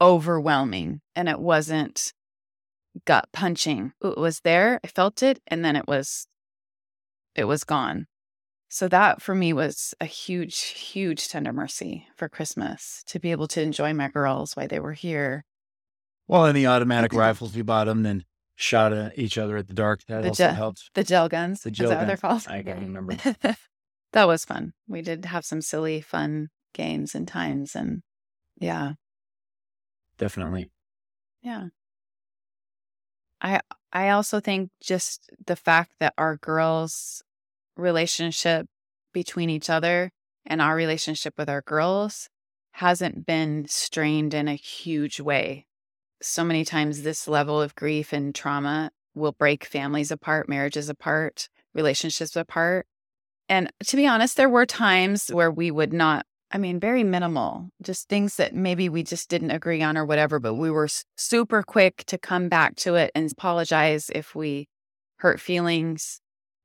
overwhelming 0.00 1.00
and 1.14 1.28
it 1.28 1.40
wasn't 1.40 2.12
gut 3.04 3.28
punching. 3.32 3.92
It 4.02 4.18
was 4.18 4.40
there. 4.40 4.80
I 4.84 4.88
felt 4.88 5.22
it 5.22 5.40
and 5.46 5.64
then 5.64 5.76
it 5.76 5.86
was 5.86 6.26
it 7.34 7.44
was 7.44 7.64
gone. 7.64 8.06
So 8.68 8.88
that 8.88 9.22
for 9.22 9.34
me 9.34 9.52
was 9.52 9.94
a 10.00 10.04
huge, 10.04 10.58
huge 10.60 11.28
tender 11.28 11.52
mercy 11.52 12.06
for 12.16 12.28
Christmas 12.28 13.02
to 13.06 13.18
be 13.18 13.30
able 13.30 13.48
to 13.48 13.62
enjoy 13.62 13.92
my 13.94 14.08
girls 14.08 14.54
while 14.54 14.68
they 14.68 14.80
were 14.80 14.92
here. 14.92 15.44
Well, 16.28 16.46
and 16.46 16.56
the 16.56 16.68
automatic 16.68 17.12
rifles 17.12 17.54
we 17.56 17.62
bought 17.62 17.86
them, 17.86 18.04
then 18.04 18.24
shot 18.60 18.92
at 18.92 19.18
each 19.18 19.38
other 19.38 19.56
at 19.56 19.66
the 19.68 19.74
dark. 19.74 20.00
That 20.06 20.22
The 20.22 20.28
also 20.28 20.44
jet- 20.44 20.54
helped. 20.54 20.90
The 20.94 21.02
gel 21.04 21.28
guns. 21.28 21.62
The 21.62 21.70
is 21.70 21.76
gel 21.78 21.88
that 21.90 21.98
what 21.98 22.06
they're 22.06 22.16
guns. 22.16 22.44
called? 22.46 22.54
I 22.56 22.62
can't 22.62 22.80
remember. 22.80 23.16
that 24.12 24.26
was 24.26 24.44
fun. 24.44 24.72
We 24.86 25.00
did 25.02 25.24
have 25.24 25.44
some 25.44 25.62
silly, 25.62 26.00
fun 26.00 26.48
games 26.74 27.14
and 27.14 27.26
times. 27.26 27.74
And 27.74 28.02
yeah, 28.58 28.92
Definitely. 30.18 30.70
yeah. 31.42 31.68
I 33.40 33.60
I 33.92 34.10
also 34.10 34.40
think 34.40 34.70
just 34.82 35.30
the 35.46 35.56
fact 35.56 35.92
that 35.98 36.12
our 36.18 36.36
girls' 36.36 37.22
relationship 37.76 38.66
between 39.12 39.48
each 39.50 39.70
other 39.70 40.10
and 40.44 40.60
our 40.60 40.76
relationship 40.76 41.34
with 41.38 41.48
our 41.48 41.62
girls 41.62 42.28
hasn't 42.72 43.26
been 43.26 43.66
strained 43.66 44.34
in 44.34 44.46
a 44.48 44.54
huge 44.54 45.18
way. 45.20 45.66
So 46.22 46.44
many 46.44 46.64
times 46.64 47.02
this 47.02 47.26
level 47.26 47.60
of 47.60 47.74
grief 47.74 48.12
and 48.12 48.34
trauma 48.34 48.90
will 49.14 49.32
break 49.32 49.64
families 49.64 50.10
apart, 50.10 50.48
marriages 50.48 50.88
apart, 50.88 51.48
relationships 51.74 52.36
apart. 52.36 52.86
And 53.48 53.72
to 53.86 53.96
be 53.96 54.06
honest, 54.06 54.36
there 54.36 54.48
were 54.48 54.66
times 54.66 55.28
where 55.28 55.50
we 55.50 55.70
would 55.70 55.92
not, 55.92 56.26
I 56.52 56.58
mean, 56.58 56.78
very 56.78 57.04
minimal, 57.04 57.70
just 57.82 58.08
things 58.08 58.36
that 58.36 58.54
maybe 58.54 58.88
we 58.88 59.02
just 59.02 59.28
didn't 59.28 59.50
agree 59.50 59.82
on 59.82 59.96
or 59.96 60.04
whatever, 60.04 60.38
but 60.38 60.54
we 60.54 60.70
were 60.70 60.88
super 61.16 61.62
quick 61.62 62.04
to 62.06 62.18
come 62.18 62.48
back 62.48 62.76
to 62.76 62.94
it 62.94 63.10
and 63.14 63.30
apologize 63.30 64.10
if 64.14 64.34
we 64.34 64.68
hurt 65.18 65.40
feelings. 65.40 66.20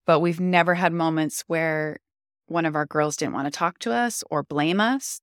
But 0.06 0.20
we've 0.20 0.40
never 0.40 0.76
had 0.76 0.94
moments 0.94 1.44
where 1.48 1.98
one 2.48 2.66
of 2.66 2.76
our 2.76 2.86
girls 2.86 3.18
didn't 3.18 3.34
want 3.34 3.52
to 3.52 3.58
talk 3.58 3.80
to 3.80 3.92
us 3.92 4.24
or 4.30 4.44
blame 4.44 4.80
us 4.80 5.20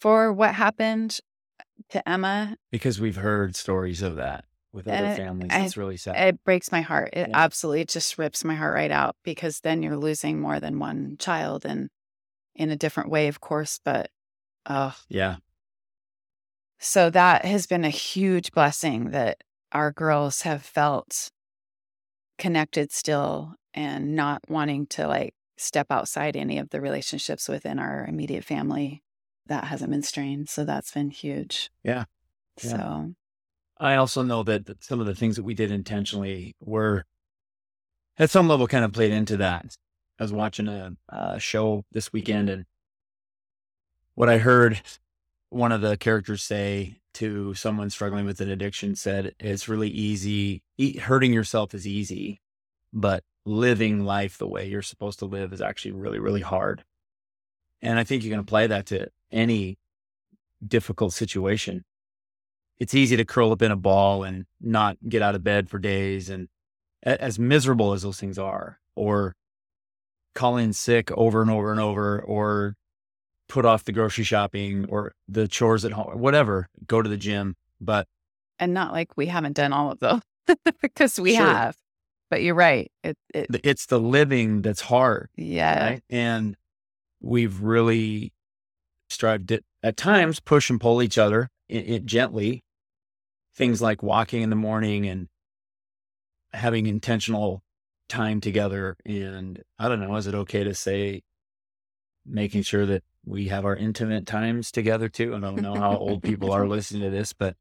for 0.00 0.32
what 0.32 0.54
happened 0.54 1.20
to 1.90 2.06
Emma. 2.08 2.56
Because 2.70 3.00
we've 3.00 3.16
heard 3.16 3.54
stories 3.56 4.02
of 4.02 4.16
that. 4.16 4.44
with 4.70 4.86
other 4.86 5.06
it- 5.06 5.16
families. 5.16 5.50
It's 5.52 5.78
really 5.78 5.96
sad. 5.96 6.16
It 6.28 6.44
breaks 6.44 6.70
my 6.70 6.82
heart. 6.82 7.10
It 7.14 7.28
Yeah. 7.30 7.38
absolutely 7.38 7.80
it 7.80 7.88
just 7.88 8.18
rips 8.18 8.44
my 8.44 8.54
heart 8.54 8.74
right 8.74 8.90
out 8.90 9.16
because 9.24 9.60
then 9.60 9.82
you're 9.82 9.96
losing 9.96 10.38
more 10.40 10.60
than 10.60 10.78
one 10.78 11.16
child 11.18 11.64
and 11.64 11.88
in 12.54 12.70
a 12.70 12.76
different 12.76 13.08
way, 13.08 13.28
of 13.28 13.40
course. 13.40 13.80
But 13.82 14.10
oh, 14.66 14.94
yeah. 15.08 15.36
so 16.78 17.08
that 17.10 17.46
has 17.46 17.66
been 17.66 17.84
a 17.84 17.88
huge 17.90 18.52
blessing 18.52 19.10
that 19.10 19.42
our 19.72 19.90
girls 19.90 20.42
have 20.42 20.62
felt 20.62 21.30
connected 22.38 22.92
still 22.92 23.54
and 23.74 24.14
not 24.14 24.42
wanting 24.48 24.86
to 24.88 25.06
like 25.08 25.34
step 25.56 25.86
outside 25.90 26.36
any 26.36 26.58
of 26.58 26.68
the 26.70 26.80
relationships 26.80 27.48
within 27.48 27.78
our 27.78 28.04
immediate 28.06 28.44
family 28.44 29.02
that 29.48 29.64
hasn't 29.64 29.90
been 29.90 30.02
strained. 30.02 30.48
So 30.48 30.64
that's 30.64 30.92
been 30.92 31.10
huge. 31.10 31.70
Yeah. 31.82 32.04
Yeah. 32.62 32.70
So 32.70 33.14
I 33.78 33.94
also 33.96 34.22
know 34.22 34.42
that, 34.42 34.66
that 34.66 34.84
some 34.84 35.00
of 35.00 35.06
the 35.06 35.14
things 35.14 35.36
that 35.36 35.44
we 35.44 35.54
did 35.54 35.70
intentionally 35.70 36.54
were 36.60 37.04
at 38.18 38.30
some 38.30 38.48
level 38.48 38.66
kind 38.66 38.84
of 38.84 38.92
played 38.92 39.12
into 39.12 39.36
that. 39.38 39.76
I 40.18 40.24
was 40.24 40.32
watching 40.32 40.66
a, 40.68 40.92
a 41.08 41.38
show 41.38 41.84
this 41.92 42.12
weekend 42.12 42.50
and 42.50 42.64
what 44.14 44.28
I 44.28 44.38
heard 44.38 44.80
one 45.50 45.70
of 45.70 45.80
the 45.80 45.96
characters 45.96 46.42
say 46.42 46.98
to 47.14 47.54
someone 47.54 47.88
struggling 47.88 48.26
with 48.26 48.40
an 48.40 48.50
addiction 48.50 48.96
said, 48.96 49.34
it's 49.38 49.68
really 49.68 49.88
easy. 49.88 50.62
e- 50.76 50.98
Hurting 50.98 51.32
yourself 51.32 51.72
is 51.72 51.86
easy, 51.86 52.40
but 52.92 53.22
living 53.46 54.04
life 54.04 54.36
the 54.38 54.48
way 54.48 54.66
you're 54.68 54.82
supposed 54.82 55.20
to 55.20 55.24
live 55.24 55.52
is 55.52 55.60
actually 55.60 55.92
really, 55.92 56.18
really 56.18 56.40
hard. 56.40 56.84
And 57.80 57.98
I 57.98 58.04
think 58.04 58.24
you 58.24 58.30
can 58.30 58.40
apply 58.40 58.66
that 58.66 58.86
to 58.86 59.08
any 59.32 59.78
difficult 60.66 61.12
situation 61.12 61.84
it's 62.78 62.94
easy 62.94 63.16
to 63.16 63.24
curl 63.24 63.50
up 63.50 63.60
in 63.62 63.72
a 63.72 63.76
ball 63.76 64.22
and 64.22 64.46
not 64.60 64.96
get 65.08 65.20
out 65.20 65.34
of 65.34 65.42
bed 65.42 65.68
for 65.68 65.80
days. 65.80 66.30
And 66.30 66.46
as 67.02 67.36
miserable 67.38 67.92
as 67.92 68.02
those 68.02 68.20
things 68.20 68.38
are, 68.38 68.78
or 68.94 69.34
call 70.34 70.56
in 70.56 70.72
sick 70.72 71.10
over 71.12 71.42
and 71.42 71.50
over 71.50 71.72
and 71.72 71.80
over, 71.80 72.20
or 72.20 72.76
put 73.48 73.64
off 73.64 73.82
the 73.82 73.90
grocery 73.90 74.22
shopping 74.22 74.86
or 74.88 75.12
the 75.26 75.48
chores 75.48 75.84
at 75.84 75.90
home, 75.90 76.20
whatever, 76.20 76.68
go 76.86 77.02
to 77.02 77.08
the 77.08 77.16
gym. 77.16 77.56
But 77.80 78.06
and 78.60 78.74
not 78.74 78.92
like 78.92 79.16
we 79.16 79.26
haven't 79.26 79.54
done 79.56 79.72
all 79.72 79.90
of 79.90 79.98
those 79.98 80.20
because 80.80 81.18
we 81.18 81.34
Sure. 81.34 81.46
have. 81.46 81.76
But 82.30 82.42
you're 82.42 82.54
right. 82.54 82.92
It, 83.02 83.16
it 83.34 83.46
it's 83.64 83.86
the 83.86 83.98
living 83.98 84.62
that's 84.62 84.82
hard. 84.82 85.30
yeah. 85.34 85.84
Right. 85.84 86.02
And 86.10 86.54
we've 87.20 87.60
really 87.60 88.32
strived 89.08 89.48
to, 89.48 89.60
at 89.82 89.96
times, 89.96 90.40
push 90.40 90.70
and 90.70 90.80
pull 90.80 91.02
each 91.02 91.18
other 91.18 91.50
it, 91.68 91.90
it 91.90 92.06
gently. 92.06 92.64
Things 93.54 93.82
like 93.82 94.02
walking 94.02 94.42
in 94.42 94.50
the 94.50 94.56
morning 94.56 95.06
and 95.06 95.28
having 96.52 96.86
intentional 96.86 97.62
time 98.08 98.40
together. 98.40 98.96
And 99.04 99.62
I 99.78 99.88
don't 99.88 100.00
know, 100.00 100.16
is 100.16 100.26
it 100.26 100.34
okay 100.34 100.64
to 100.64 100.74
say 100.74 101.22
making 102.24 102.62
sure 102.62 102.86
that 102.86 103.02
we 103.24 103.48
have 103.48 103.64
our 103.64 103.76
intimate 103.76 104.26
times 104.26 104.70
together 104.70 105.08
too? 105.08 105.34
I 105.34 105.40
don't 105.40 105.60
know 105.60 105.74
how 105.74 105.96
old 105.96 106.22
people 106.22 106.52
are 106.52 106.66
listening 106.68 107.02
to 107.02 107.10
this, 107.10 107.32
but 107.32 107.56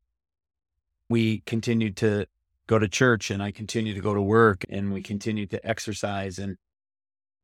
we 1.09 1.39
continue 1.45 1.91
to 1.93 2.27
go 2.67 2.77
to 2.77 2.87
church 2.87 3.31
and 3.31 3.41
I 3.41 3.51
continue 3.51 3.93
to 3.93 4.01
go 4.01 4.13
to 4.13 4.21
work 4.21 4.65
and 4.69 4.93
we 4.93 5.01
continue 5.01 5.47
to 5.47 5.67
exercise 5.67 6.37
and 6.37 6.57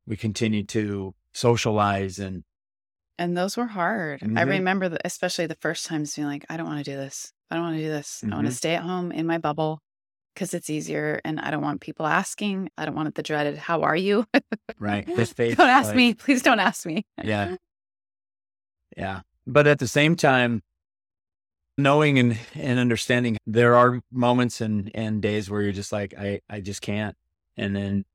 we 0.06 0.18
continue 0.18 0.64
to 0.66 1.16
socialize 1.32 2.20
and 2.20 2.44
And 3.20 3.38
those 3.38 3.56
were 3.58 3.68
hard. 3.68 4.24
I 4.24 4.26
Mhm. 4.26 4.48
remember, 4.50 4.90
the, 4.90 5.00
especially 5.06 5.46
the 5.48 5.56
first 5.56 5.86
times 5.86 6.16
being 6.16 6.28
like, 6.28 6.46
I 6.50 6.58
don't 6.58 6.66
want 6.66 6.84
to 6.84 6.92
do 6.92 6.98
this. 6.98 7.32
I 7.52 7.56
don't 7.56 7.64
want 7.66 7.78
to 7.78 7.84
do 7.84 7.90
this. 7.90 8.24
I 8.24 8.34
want 8.34 8.48
to 8.48 8.52
stay 8.54 8.74
at 8.76 8.82
home 8.84 9.12
in 9.12 9.28
my 9.28 9.38
bubble 9.38 9.80
because 10.34 10.54
it's 10.56 10.70
easier. 10.70 11.22
And 11.24 11.40
I 11.40 11.52
don't 11.52 11.62
want 11.62 11.82
people 11.82 12.08
asking. 12.08 12.70
I 12.78 12.86
don't 12.86 12.96
want 12.96 13.14
the 13.14 13.22
dreaded, 13.22 13.58
how 13.58 13.84
are 13.84 13.96
you? 13.96 14.26
right 14.80 15.06
this 15.16 15.32
faith 15.32 15.58
don't 15.58 15.70
ask 15.70 15.90
like- 15.90 15.96
me. 15.96 16.14
Please 16.16 16.42
don't 16.42 16.60
ask 16.60 16.86
me. 16.86 17.06
yeah 17.24 17.56
yeah 18.98 19.22
but 19.48 19.66
at 19.68 19.80
the 19.80 19.88
same 19.88 20.16
time 20.16 20.62
knowing 21.78 22.20
and, 22.20 22.38
and 22.56 22.80
understanding 22.80 23.38
there 23.48 23.76
are 23.76 24.02
moments 24.12 24.62
and 24.62 24.92
and 24.94 25.22
days 25.22 25.50
where 25.50 25.62
you're 25.62 25.72
just 25.72 25.92
like 25.92 26.14
i 26.18 26.40
i 26.50 26.60
just 26.62 26.82
can't 26.82 27.16
and 27.58 27.76
then 27.76 28.06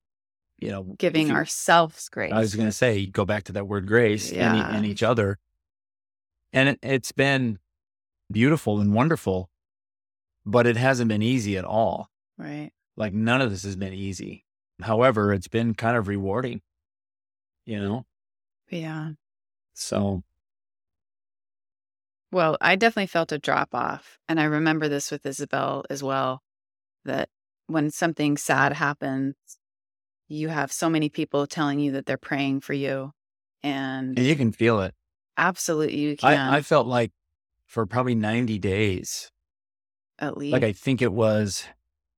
you 0.59 0.71
know 0.71 0.83
Giving 0.99 1.29
you- 1.29 1.35
ourselves 1.35 2.09
grace. 2.09 2.33
i 2.33 2.38
was 2.40 2.55
going 2.55 2.68
to 2.68 2.73
say 2.73 3.07
go 3.07 3.25
back 3.25 3.44
to 3.44 3.53
that 3.53 3.66
word 3.68 3.87
grace 3.87 4.33
and, 4.33 4.57
e- 4.59 4.77
and 4.77 4.85
each 4.87 5.03
other 5.03 5.38
and 6.53 6.71
it, 6.71 6.79
it's 6.83 7.12
been 7.12 7.59
beautiful 8.31 8.81
and 8.81 8.92
wonderful 8.92 9.51
but 10.44 10.66
it 10.66 10.77
hasn't 10.77 11.09
been 11.09 11.23
easy 11.23 11.57
at 11.57 11.64
all 11.64 12.09
right. 12.38 12.71
like 12.97 13.12
none 13.12 13.40
of 13.40 13.51
this 13.51 13.62
has 13.62 13.77
been 13.77 13.92
easy 13.94 14.44
however 14.83 15.33
it's 15.33 15.49
been 15.49 15.75
kind 15.75 15.97
of 15.97 16.09
rewarding 16.09 16.61
you 17.64 17.79
know 17.81 18.05
Yeah. 18.71 19.11
so 19.75 20.23
Well, 22.31 22.59
I 22.61 22.77
definitely 22.77 23.07
felt 23.07 23.33
a 23.33 23.38
drop 23.38 23.75
off. 23.75 24.18
And 24.29 24.38
I 24.38 24.44
remember 24.44 24.88
this 24.88 25.11
with 25.11 25.25
Isabel 25.25 25.85
as 25.88 26.03
well 26.03 26.42
that 27.05 27.29
when 27.68 27.90
something 27.90 28.37
sad 28.37 28.75
happens, 28.75 29.35
you 30.29 30.49
have 30.49 30.71
so 30.73 30.88
many 30.88 31.09
people 31.09 31.47
telling 31.47 31.81
you 31.81 31.93
that 31.93 32.07
they're 32.07 32.17
praying 32.17 32.61
for 32.61 32.73
you. 32.75 33.12
And 33.62 34.17
and 34.17 34.27
you 34.27 34.37
can 34.37 34.53
feel 34.53 34.81
it 34.81 34.95
absolutely, 35.37 35.97
you 35.97 36.17
can 36.17 36.51
I, 36.51 36.59
I 36.59 36.62
felt 36.62 36.87
like 36.87 37.12
for 37.67 37.87
probably 37.87 38.14
90 38.14 38.59
days, 38.59 39.31
at 40.19 40.37
least. 40.37 40.53
like 40.53 40.62
I 40.62 40.73
think 40.73 41.03
it 41.03 41.12
was, 41.12 41.64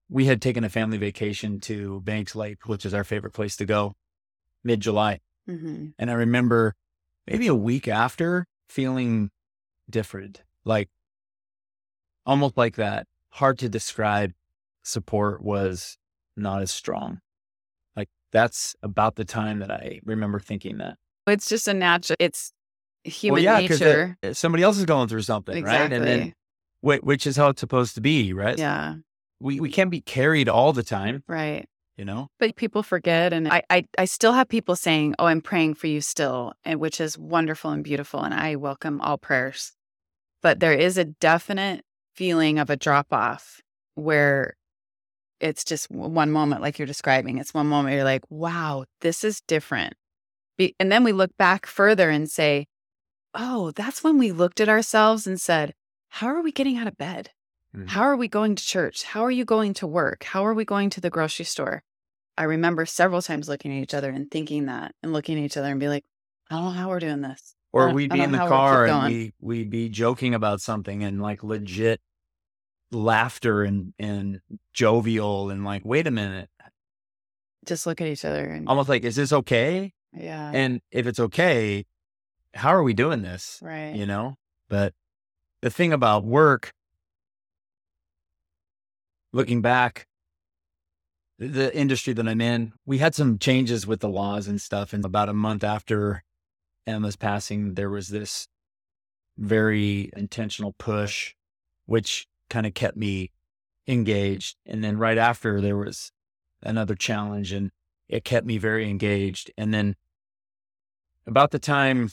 we 0.08 0.26
had 0.26 0.42
taken 0.42 0.64
a 0.64 0.68
family 0.68 0.98
vacation 0.98 1.60
to 1.60 2.00
Banks 2.00 2.34
Lake, 2.34 2.66
which 2.66 2.84
is 2.84 2.94
our 2.94 3.04
favorite 3.04 3.32
place 3.32 3.56
to 3.56 3.64
go 3.64 3.94
mid 4.64 4.80
July. 4.80 5.20
hmm 5.46 5.88
And 5.98 6.10
I 6.10 6.14
remember 6.14 6.74
maybe 7.26 7.46
a 7.46 7.54
week 7.54 7.88
after 7.88 8.46
feeling 8.68 9.30
different, 9.88 10.42
like 10.64 10.88
almost 12.26 12.56
like 12.56 12.76
that 12.76 13.06
hard 13.30 13.58
to 13.58 13.68
describe 13.68 14.32
support 14.82 15.42
was 15.42 15.98
not 16.36 16.62
as 16.62 16.70
strong. 16.70 17.20
That's 18.32 18.76
about 18.82 19.16
the 19.16 19.24
time 19.24 19.58
that 19.58 19.70
I 19.70 20.00
remember 20.04 20.38
thinking 20.38 20.78
that. 20.78 20.96
It's 21.26 21.48
just 21.48 21.68
a 21.68 21.74
natural, 21.74 22.16
it's 22.18 22.52
human 23.04 23.44
well, 23.44 23.60
yeah, 23.60 23.68
nature. 23.68 24.16
it- 24.22 24.36
somebody 24.36 24.62
else 24.62 24.78
is 24.78 24.84
going 24.84 25.08
through 25.08 25.22
something, 25.22 25.56
exactly. 25.56 25.98
right? 25.98 26.08
And 26.08 26.22
then 26.22 26.34
which 26.82 27.26
is 27.26 27.36
how 27.36 27.48
it's 27.48 27.60
supposed 27.60 27.94
to 27.94 28.00
be, 28.00 28.32
right? 28.32 28.58
yeah, 28.58 28.94
we, 29.40 29.60
we 29.60 29.70
can't 29.70 29.90
be 29.90 30.00
carried 30.00 30.48
all 30.48 30.72
the 30.72 30.82
time, 30.82 31.24
right. 31.26 31.66
you 31.96 32.04
know? 32.04 32.28
But 32.38 32.56
people 32.56 32.82
forget. 32.82 33.32
And 33.32 33.48
I, 33.48 33.62
I, 33.70 33.84
I 33.98 34.04
still 34.04 34.32
have 34.32 34.48
people 34.48 34.76
saying, 34.76 35.14
Oh, 35.18 35.26
I'm 35.26 35.40
praying 35.40 35.74
for 35.74 35.86
you 35.86 36.00
still, 36.00 36.52
and 36.64 36.78
which 36.78 37.00
is 37.00 37.18
wonderful 37.18 37.70
and 37.70 37.82
beautiful. 37.82 38.20
And 38.20 38.34
I 38.34 38.56
welcome 38.56 39.00
all 39.00 39.18
prayers. 39.18 39.72
But 40.42 40.60
there 40.60 40.72
is 40.72 40.96
a 40.96 41.04
definite 41.04 41.84
feeling 42.14 42.58
of 42.58 42.70
a 42.70 42.76
drop 42.76 43.12
off 43.12 43.60
where 43.94 44.56
it's 45.40 45.64
just 45.64 45.90
one 45.90 46.30
moment, 46.30 46.60
like 46.60 46.78
you're 46.78 46.86
describing. 46.86 47.38
It's 47.38 47.54
one 47.54 47.66
moment 47.66 47.94
you're 47.94 48.04
like, 48.04 48.22
wow, 48.30 48.84
this 49.00 49.24
is 49.24 49.40
different. 49.48 49.94
Be- 50.58 50.74
and 50.78 50.92
then 50.92 51.02
we 51.04 51.12
look 51.12 51.36
back 51.38 51.66
further 51.66 52.10
and 52.10 52.30
say, 52.30 52.66
oh, 53.34 53.70
that's 53.72 54.04
when 54.04 54.18
we 54.18 54.32
looked 54.32 54.60
at 54.60 54.68
ourselves 54.68 55.26
and 55.26 55.40
said, 55.40 55.74
how 56.08 56.26
are 56.26 56.42
we 56.42 56.52
getting 56.52 56.76
out 56.76 56.86
of 56.86 56.96
bed? 56.98 57.30
Mhm. 57.74 57.88
How 57.88 58.02
are 58.02 58.16
we 58.16 58.28
going 58.28 58.56
to 58.56 58.64
church? 58.64 59.04
How 59.04 59.24
are 59.24 59.30
you 59.30 59.44
going 59.44 59.74
to 59.74 59.86
work? 59.86 60.24
How 60.24 60.44
are 60.44 60.54
we 60.54 60.64
going 60.64 60.90
to 60.90 61.00
the 61.00 61.10
grocery 61.10 61.44
store? 61.44 61.82
I 62.36 62.44
remember 62.44 62.84
several 62.86 63.22
times 63.22 63.48
looking 63.48 63.76
at 63.76 63.82
each 63.82 63.94
other 63.94 64.10
and 64.10 64.30
thinking 64.30 64.66
that 64.66 64.94
and 65.02 65.12
looking 65.12 65.38
at 65.38 65.44
each 65.44 65.56
other 65.56 65.70
and 65.70 65.78
be 65.80 65.88
like, 65.88 66.04
I 66.50 66.56
don't 66.56 66.64
know 66.64 66.70
how 66.70 66.88
we're 66.88 66.98
doing 67.00 67.20
this. 67.20 67.54
Or 67.72 67.92
we'd 67.92 68.10
be 68.10 68.20
in 68.20 68.32
the 68.32 68.38
know 68.38 68.46
how 68.46 68.50
we'll 68.50 68.58
keep 68.58 68.66
car 68.66 68.86
and 68.86 69.14
we, 69.14 69.32
we'd 69.40 69.70
be 69.70 69.88
joking 69.88 70.34
about 70.34 70.60
something 70.60 71.04
and 71.04 71.22
like 71.22 71.44
legit 71.44 72.00
laughter 72.92 73.62
and, 73.62 73.94
and 73.98 74.40
jovial 74.72 75.50
and 75.50 75.64
like, 75.64 75.84
wait 75.84 76.06
a 76.06 76.10
minute, 76.10 76.48
Just 77.64 77.86
look 77.86 78.00
at 78.00 78.08
each 78.08 78.24
other 78.24 78.44
and 78.46 78.68
almost 78.68 78.88
like, 78.88 79.04
is 79.04 79.16
this 79.16 79.32
okay? 79.32 79.92
yeah, 80.12 80.50
And 80.52 80.80
if 80.90 81.06
it's 81.06 81.20
okay, 81.20 81.86
how 82.54 82.70
are 82.70 82.82
we 82.82 82.94
doing 82.94 83.22
this? 83.22 83.58
right. 83.62 83.94
You 83.94 84.06
know? 84.06 84.36
But 84.68 84.92
the 85.62 85.70
thing 85.70 85.92
about 85.92 86.24
work, 86.24 86.72
looking 89.32 89.62
back, 89.62 90.06
the 91.38 91.74
industry 91.76 92.12
that 92.12 92.28
I'm 92.28 92.40
in, 92.40 92.72
we 92.84 92.98
had 92.98 93.14
some 93.14 93.38
changes 93.38 93.86
with 93.86 94.00
the 94.00 94.08
laws 94.08 94.46
and 94.48 94.60
stuff. 94.60 94.92
And 94.92 95.04
about 95.04 95.28
a 95.28 95.34
month 95.34 95.64
after 95.64 96.22
Emma's 96.86 97.16
passing, 97.16 97.74
there 97.74 97.88
was 97.90 98.08
this 98.08 98.46
very 99.38 100.10
intentional 100.16 100.72
push, 100.78 101.34
which 101.86 102.26
kind 102.50 102.66
of 102.66 102.74
kept 102.74 102.96
me 102.96 103.30
engaged. 103.86 104.56
And 104.66 104.84
then 104.84 104.98
right 104.98 105.18
after, 105.18 105.60
there 105.60 105.76
was 105.76 106.12
another 106.62 106.94
challenge 106.94 107.52
and 107.52 107.70
it 108.08 108.24
kept 108.24 108.46
me 108.46 108.58
very 108.58 108.90
engaged. 108.90 109.50
And 109.56 109.72
then 109.72 109.96
about 111.26 111.52
the 111.52 111.58
time 111.58 112.10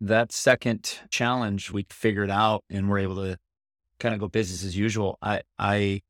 that 0.00 0.32
second 0.32 0.98
challenge 1.10 1.70
we 1.70 1.86
figured 1.88 2.30
out 2.30 2.64
and 2.68 2.88
were 2.88 2.98
able 2.98 3.16
to 3.16 3.38
kind 3.98 4.14
of 4.14 4.20
go 4.20 4.28
business 4.28 4.64
as 4.64 4.76
usual, 4.76 5.18
I, 5.22 5.42
I, 5.58 6.02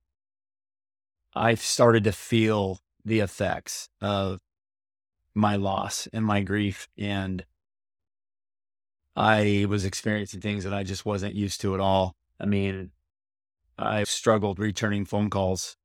I 1.35 1.55
started 1.55 2.05
to 2.05 2.13
feel 2.13 2.79
the 3.05 3.21
effects 3.21 3.89
of 4.01 4.39
my 5.35 5.57
loss 5.57 6.09
and 6.13 6.25
my 6.25 6.41
grief. 6.41 6.89
And 6.97 7.45
I 9.15 9.67
was 9.69 9.85
experiencing 9.85 10.41
things 10.41 10.65
that 10.65 10.73
I 10.73 10.83
just 10.83 11.05
wasn't 11.05 11.35
used 11.35 11.61
to 11.61 11.75
at 11.75 11.81
all. 11.81 12.15
I 12.41 12.47
mean, 12.47 12.91
I 13.79 14.05
struggled 14.05 14.59
returning 14.59 15.05
phone 15.05 15.31
calls 15.31 15.77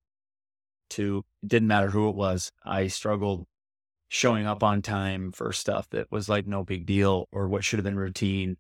to, 0.92 1.26
didn't 1.46 1.68
matter 1.68 1.90
who 1.90 2.10
it 2.10 2.16
was. 2.16 2.52
I 2.66 2.88
struggled 2.88 3.46
showing 4.10 4.46
up 4.46 4.64
on 4.64 4.82
time 4.82 5.32
for 5.32 5.52
stuff 5.52 5.90
that 5.90 6.12
was 6.12 6.30
like 6.30 6.48
no 6.48 6.64
big 6.64 6.86
deal 6.86 7.28
or 7.32 7.48
what 7.48 7.64
should 7.64 7.78
have 7.80 7.84
been 7.84 7.98
routine. 7.98 8.58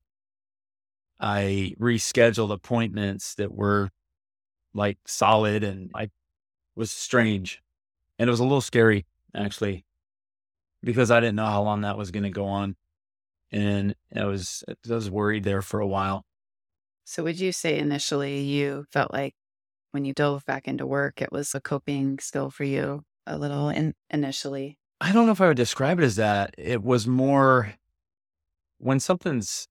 I 1.20 1.74
rescheduled 1.80 2.52
appointments 2.52 3.36
that 3.36 3.54
were 3.54 3.90
like 4.74 4.98
solid 5.06 5.64
and 5.64 5.90
I 5.96 6.10
was 6.76 6.92
strange. 6.92 7.62
And 8.20 8.28
it 8.28 8.32
was 8.32 8.40
a 8.40 8.44
little 8.44 8.62
scary 8.62 9.06
actually 9.36 9.86
because 10.84 11.12
I 11.12 11.20
didn't 11.20 11.36
know 11.36 11.46
how 11.46 11.64
long 11.64 11.82
that 11.82 11.98
was 11.98 12.12
going 12.12 12.24
to 12.24 12.30
go 12.30 12.46
on. 12.46 12.76
And 13.52 13.96
I 14.16 14.26
was, 14.26 14.64
I 14.68 14.94
was 14.94 15.10
worried 15.10 15.44
there 15.44 15.62
for 15.62 15.80
a 15.80 15.88
while. 15.88 16.26
So, 17.10 17.24
would 17.24 17.40
you 17.40 17.54
say 17.54 17.80
initially 17.80 18.42
you 18.42 18.86
felt 18.92 19.14
like 19.14 19.34
when 19.92 20.04
you 20.04 20.12
dove 20.14 20.46
back 20.46 20.68
into 20.68 20.86
work, 20.86 21.22
it 21.22 21.32
was 21.32 21.56
a 21.56 21.62
coping 21.62 22.20
skill 22.20 22.50
for 22.50 22.66
you 22.66 23.04
a 23.26 23.38
little 23.38 23.70
in, 23.70 23.94
initially? 24.10 24.78
I 25.00 25.14
don't 25.14 25.26
know 25.26 25.32
if 25.32 25.40
I 25.40 25.48
would 25.48 25.56
describe 25.56 26.02
it 26.02 26.04
as 26.04 26.18
that. 26.18 26.54
It 26.58 26.84
was 26.84 27.08
more 27.08 27.76
when 28.78 29.00
something's 29.00 29.70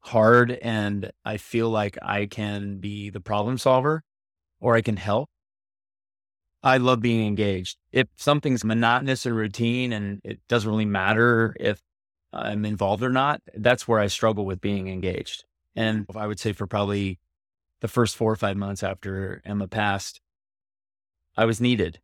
hard 0.00 0.50
and 0.50 1.12
I 1.24 1.36
feel 1.36 1.70
like 1.70 1.96
I 2.02 2.26
can 2.26 2.78
be 2.78 3.10
the 3.10 3.20
problem 3.20 3.56
solver 3.56 4.02
or 4.58 4.74
I 4.74 4.80
can 4.80 4.96
help. 4.96 5.30
I 6.64 6.78
love 6.78 7.00
being 7.00 7.24
engaged. 7.24 7.78
If 7.92 8.08
something's 8.16 8.64
monotonous 8.64 9.26
and 9.26 9.36
routine 9.36 9.92
and 9.92 10.20
it 10.24 10.40
doesn't 10.48 10.68
really 10.68 10.86
matter 10.86 11.54
if 11.60 11.80
I'm 12.32 12.64
involved 12.64 13.04
or 13.04 13.10
not, 13.10 13.42
that's 13.54 13.86
where 13.86 14.00
I 14.00 14.08
struggle 14.08 14.44
with 14.44 14.60
being 14.60 14.88
engaged. 14.88 15.44
And 15.74 16.06
I 16.14 16.26
would 16.26 16.38
say 16.38 16.52
for 16.52 16.66
probably 16.66 17.18
the 17.80 17.88
first 17.88 18.16
four 18.16 18.30
or 18.30 18.36
five 18.36 18.56
months 18.56 18.82
after 18.82 19.42
Emma 19.44 19.68
passed, 19.68 20.20
I 21.36 21.44
was 21.44 21.60
needed. 21.60 22.00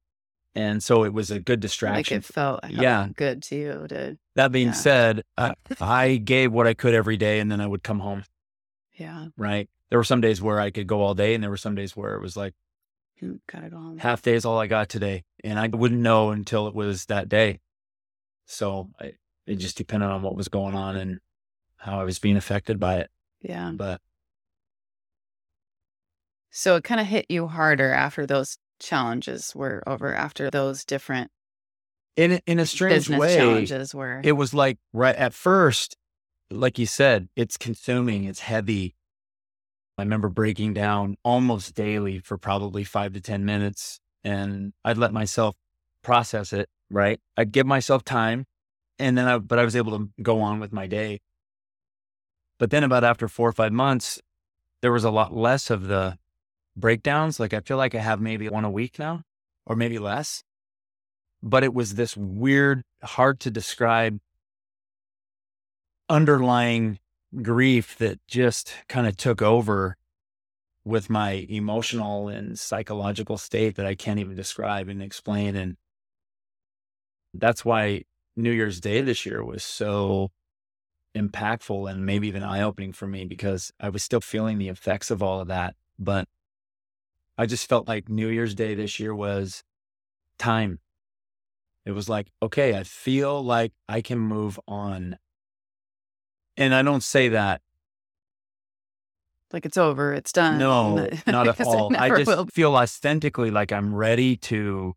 And 0.54 0.82
so 0.82 1.04
it 1.04 1.12
was 1.12 1.30
a 1.30 1.38
good 1.38 1.60
distraction. 1.60 2.16
Like 2.16 2.24
it 2.24 2.24
felt 2.24 2.60
yeah. 2.68 3.08
good 3.14 3.42
to 3.44 3.56
you. 3.56 3.86
To, 3.88 4.18
that 4.34 4.50
being 4.50 4.68
yeah. 4.68 4.72
said, 4.72 5.22
I, 5.36 5.54
I 5.80 6.16
gave 6.16 6.52
what 6.52 6.66
I 6.66 6.74
could 6.74 6.94
every 6.94 7.16
day 7.16 7.38
and 7.38 7.52
then 7.52 7.60
I 7.60 7.66
would 7.66 7.82
come 7.82 8.00
home. 8.00 8.24
Yeah. 8.96 9.26
Right. 9.36 9.68
There 9.90 9.98
were 9.98 10.04
some 10.04 10.20
days 10.20 10.42
where 10.42 10.58
I 10.58 10.70
could 10.70 10.86
go 10.86 11.00
all 11.00 11.14
day 11.14 11.34
and 11.34 11.42
there 11.42 11.50
were 11.50 11.56
some 11.56 11.74
days 11.74 11.96
where 11.96 12.14
it 12.14 12.22
was 12.22 12.36
like, 12.36 12.54
you 13.20 13.40
gotta 13.50 13.68
go 13.68 13.76
home. 13.76 13.98
half 13.98 14.22
day 14.22 14.34
is 14.34 14.44
all 14.44 14.58
I 14.58 14.66
got 14.66 14.88
today. 14.88 15.24
And 15.44 15.58
I 15.58 15.68
wouldn't 15.68 16.00
know 16.00 16.30
until 16.30 16.66
it 16.66 16.74
was 16.74 17.06
that 17.06 17.28
day. 17.28 17.60
So 18.46 18.90
I, 19.00 19.12
it 19.46 19.56
just 19.56 19.76
depended 19.76 20.08
on 20.08 20.22
what 20.22 20.36
was 20.36 20.48
going 20.48 20.74
on 20.74 20.96
and 20.96 21.20
how 21.76 22.00
I 22.00 22.04
was 22.04 22.18
being 22.18 22.36
affected 22.36 22.80
by 22.80 22.96
it. 22.96 23.10
Yeah. 23.42 23.72
But 23.74 24.00
so 26.50 26.76
it 26.76 26.84
kind 26.84 27.00
of 27.00 27.06
hit 27.06 27.26
you 27.28 27.46
harder 27.46 27.92
after 27.92 28.26
those 28.26 28.58
challenges 28.80 29.54
were 29.54 29.82
over, 29.86 30.14
after 30.14 30.50
those 30.50 30.84
different 30.84 31.30
in 32.16 32.40
in 32.46 32.58
a 32.58 32.66
strange 32.66 33.08
way, 33.08 33.36
challenges 33.36 33.94
were. 33.94 34.20
it 34.24 34.32
was 34.32 34.52
like 34.52 34.78
right 34.92 35.14
at 35.14 35.34
first, 35.34 35.96
like 36.50 36.78
you 36.78 36.86
said, 36.86 37.28
it's 37.36 37.56
consuming, 37.56 38.24
it's 38.24 38.40
heavy. 38.40 38.96
I 39.96 40.02
remember 40.02 40.28
breaking 40.28 40.74
down 40.74 41.16
almost 41.24 41.74
daily 41.74 42.18
for 42.20 42.38
probably 42.38 42.84
five 42.84 43.12
to 43.14 43.20
10 43.20 43.44
minutes 43.44 44.00
and 44.24 44.72
I'd 44.84 44.98
let 44.98 45.12
myself 45.12 45.56
process 46.02 46.52
it, 46.52 46.68
right? 46.90 47.20
I'd 47.36 47.52
give 47.52 47.66
myself 47.66 48.04
time 48.04 48.46
and 48.98 49.18
then 49.18 49.26
I, 49.26 49.38
but 49.38 49.58
I 49.58 49.64
was 49.64 49.76
able 49.76 49.98
to 49.98 50.10
go 50.22 50.40
on 50.40 50.60
with 50.60 50.72
my 50.72 50.86
day. 50.86 51.20
But 52.58 52.70
then 52.70 52.84
about 52.84 53.04
after 53.04 53.28
four 53.28 53.48
or 53.48 53.52
five 53.52 53.72
months, 53.72 54.20
there 54.82 54.92
was 54.92 55.04
a 55.04 55.10
lot 55.10 55.34
less 55.34 55.70
of 55.70 55.84
the 55.84 56.18
breakdowns. 56.76 57.38
Like 57.40 57.54
I 57.54 57.60
feel 57.60 57.76
like 57.76 57.94
I 57.94 58.00
have 58.00 58.20
maybe 58.20 58.48
one 58.48 58.64
a 58.64 58.70
week 58.70 58.98
now 58.98 59.22
or 59.66 59.76
maybe 59.76 59.98
less. 59.98 60.42
But 61.42 61.62
it 61.62 61.72
was 61.72 61.94
this 61.94 62.16
weird, 62.16 62.82
hard 63.02 63.38
to 63.40 63.50
describe 63.50 64.18
underlying 66.08 66.98
grief 67.42 67.96
that 67.98 68.18
just 68.26 68.72
kind 68.88 69.06
of 69.06 69.16
took 69.16 69.42
over 69.42 69.96
with 70.84 71.10
my 71.10 71.46
emotional 71.50 72.28
and 72.28 72.58
psychological 72.58 73.36
state 73.36 73.76
that 73.76 73.86
I 73.86 73.94
can't 73.94 74.18
even 74.18 74.34
describe 74.34 74.88
and 74.88 75.02
explain. 75.02 75.54
And 75.54 75.76
that's 77.34 77.64
why 77.64 78.04
New 78.36 78.50
Year's 78.50 78.80
Day 78.80 79.00
this 79.02 79.26
year 79.26 79.44
was 79.44 79.62
so 79.62 80.30
impactful 81.16 81.90
and 81.90 82.04
maybe 82.04 82.28
even 82.28 82.42
eye 82.42 82.62
opening 82.62 82.92
for 82.92 83.06
me 83.06 83.24
because 83.24 83.72
I 83.80 83.88
was 83.88 84.02
still 84.02 84.20
feeling 84.20 84.58
the 84.58 84.68
effects 84.68 85.10
of 85.10 85.22
all 85.22 85.40
of 85.40 85.48
that. 85.48 85.74
But 85.98 86.28
I 87.36 87.46
just 87.46 87.68
felt 87.68 87.88
like 87.88 88.08
New 88.08 88.28
Year's 88.28 88.54
Day 88.54 88.74
this 88.74 88.98
year 89.00 89.14
was 89.14 89.62
time. 90.38 90.80
It 91.84 91.92
was 91.92 92.08
like, 92.08 92.28
okay, 92.42 92.76
I 92.76 92.82
feel 92.82 93.42
like 93.42 93.72
I 93.88 94.00
can 94.00 94.18
move 94.18 94.60
on. 94.68 95.18
And 96.56 96.74
I 96.74 96.82
don't 96.82 97.02
say 97.02 97.28
that. 97.30 97.62
like 99.52 99.64
it's 99.64 99.78
over, 99.78 100.12
it's 100.12 100.32
done. 100.32 100.58
No, 100.58 101.08
not 101.26 101.48
at 101.48 101.60
all. 101.62 101.96
I 101.96 102.10
just 102.10 102.26
will 102.26 102.46
feel 102.46 102.74
authentically 102.76 103.50
like 103.50 103.72
I'm 103.72 103.94
ready 103.94 104.36
to 104.36 104.94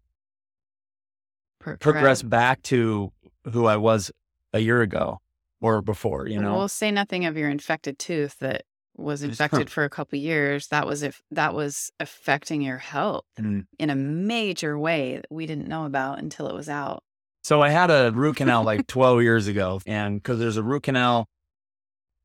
pro- 1.60 1.78
progress 1.78 2.22
back 2.22 2.62
to 2.64 3.14
who 3.54 3.66
I 3.66 3.78
was 3.78 4.12
a 4.54 4.60
year 4.60 4.82
ago 4.82 5.22
or 5.62 5.82
before, 5.82 6.28
you 6.28 6.40
know? 6.40 6.58
We'll 6.58 6.68
say 6.68 6.92
nothing 6.92 7.26
of 7.26 7.38
your 7.38 7.50
infected 7.50 8.00
tooth 8.00 8.38
that 8.40 8.64
was 8.98 9.24
infected 9.24 9.70
for 9.70 9.84
a 9.84 9.90
couple 9.90 10.18
years. 10.20 10.68
That 10.68 10.86
was 10.86 11.02
if 11.04 11.22
that 11.32 11.54
was 11.54 11.92
affecting 12.00 12.62
your 12.62 12.78
health 12.78 13.26
And 13.38 13.66
in 13.80 13.90
a 13.90 13.96
major 13.96 14.78
way 14.78 15.16
that 15.16 15.28
we 15.30 15.46
didn't 15.46 15.68
know 15.68 15.86
about 15.86 16.20
until 16.20 16.48
it 16.48 16.54
was 16.54 16.68
out. 16.68 17.04
so 17.44 17.62
I 17.62 17.70
had 17.70 17.90
a 17.90 18.12
root 18.12 18.36
canal 18.38 18.64
like 18.64 18.88
12 18.88 19.22
years 19.22 19.48
ago. 19.48 19.82
And 19.86 20.16
because 20.22 20.40
there's 20.40 20.58
a 20.58 20.64
root 20.64 20.84
canal, 20.84 21.28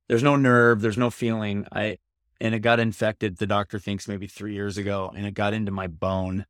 there's 0.09 0.23
no 0.23 0.37
nerve, 0.37 0.81
there's 0.81 0.99
no 0.99 1.11
feeling. 1.11 1.67
I, 1.73 1.99
and 2.41 2.55
it 2.55 2.61
got 2.61 2.81
infected, 2.81 3.39
the 3.39 3.47
doctor 3.47 3.79
thinks 3.79 4.09
maybe 4.09 4.27
three 4.27 4.55
years 4.55 4.77
ago, 4.77 5.13
and 5.15 5.25
it 5.27 5.35
got 5.35 5.55
into 5.55 5.73
my 5.73 5.87
bone. 5.87 6.47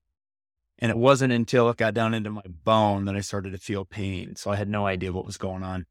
And 0.79 0.91
it 0.91 0.99
wasn't 0.99 1.33
until 1.33 1.71
it 1.71 1.79
got 1.79 1.95
down 1.95 2.13
into 2.13 2.31
my 2.31 2.43
bone 2.47 3.07
that 3.07 3.17
I 3.17 3.21
started 3.21 3.53
to 3.53 3.59
feel 3.59 3.85
pain. 3.87 4.37
So 4.37 4.51
I 4.51 4.57
had 4.57 4.69
no 4.69 4.87
idea 4.87 5.13
what 5.13 5.25
was 5.25 5.39
going 5.39 5.63
on. 5.63 5.87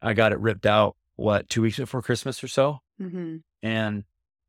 I 0.00 0.12
got 0.12 0.32
it 0.32 0.38
ripped 0.38 0.66
out, 0.66 0.96
what, 1.16 1.48
two 1.48 1.62
weeks 1.62 1.78
before 1.78 2.02
Christmas 2.02 2.42
or 2.42 2.48
so? 2.48 2.80
Mm-hmm. 3.00 3.38
And 3.62 4.04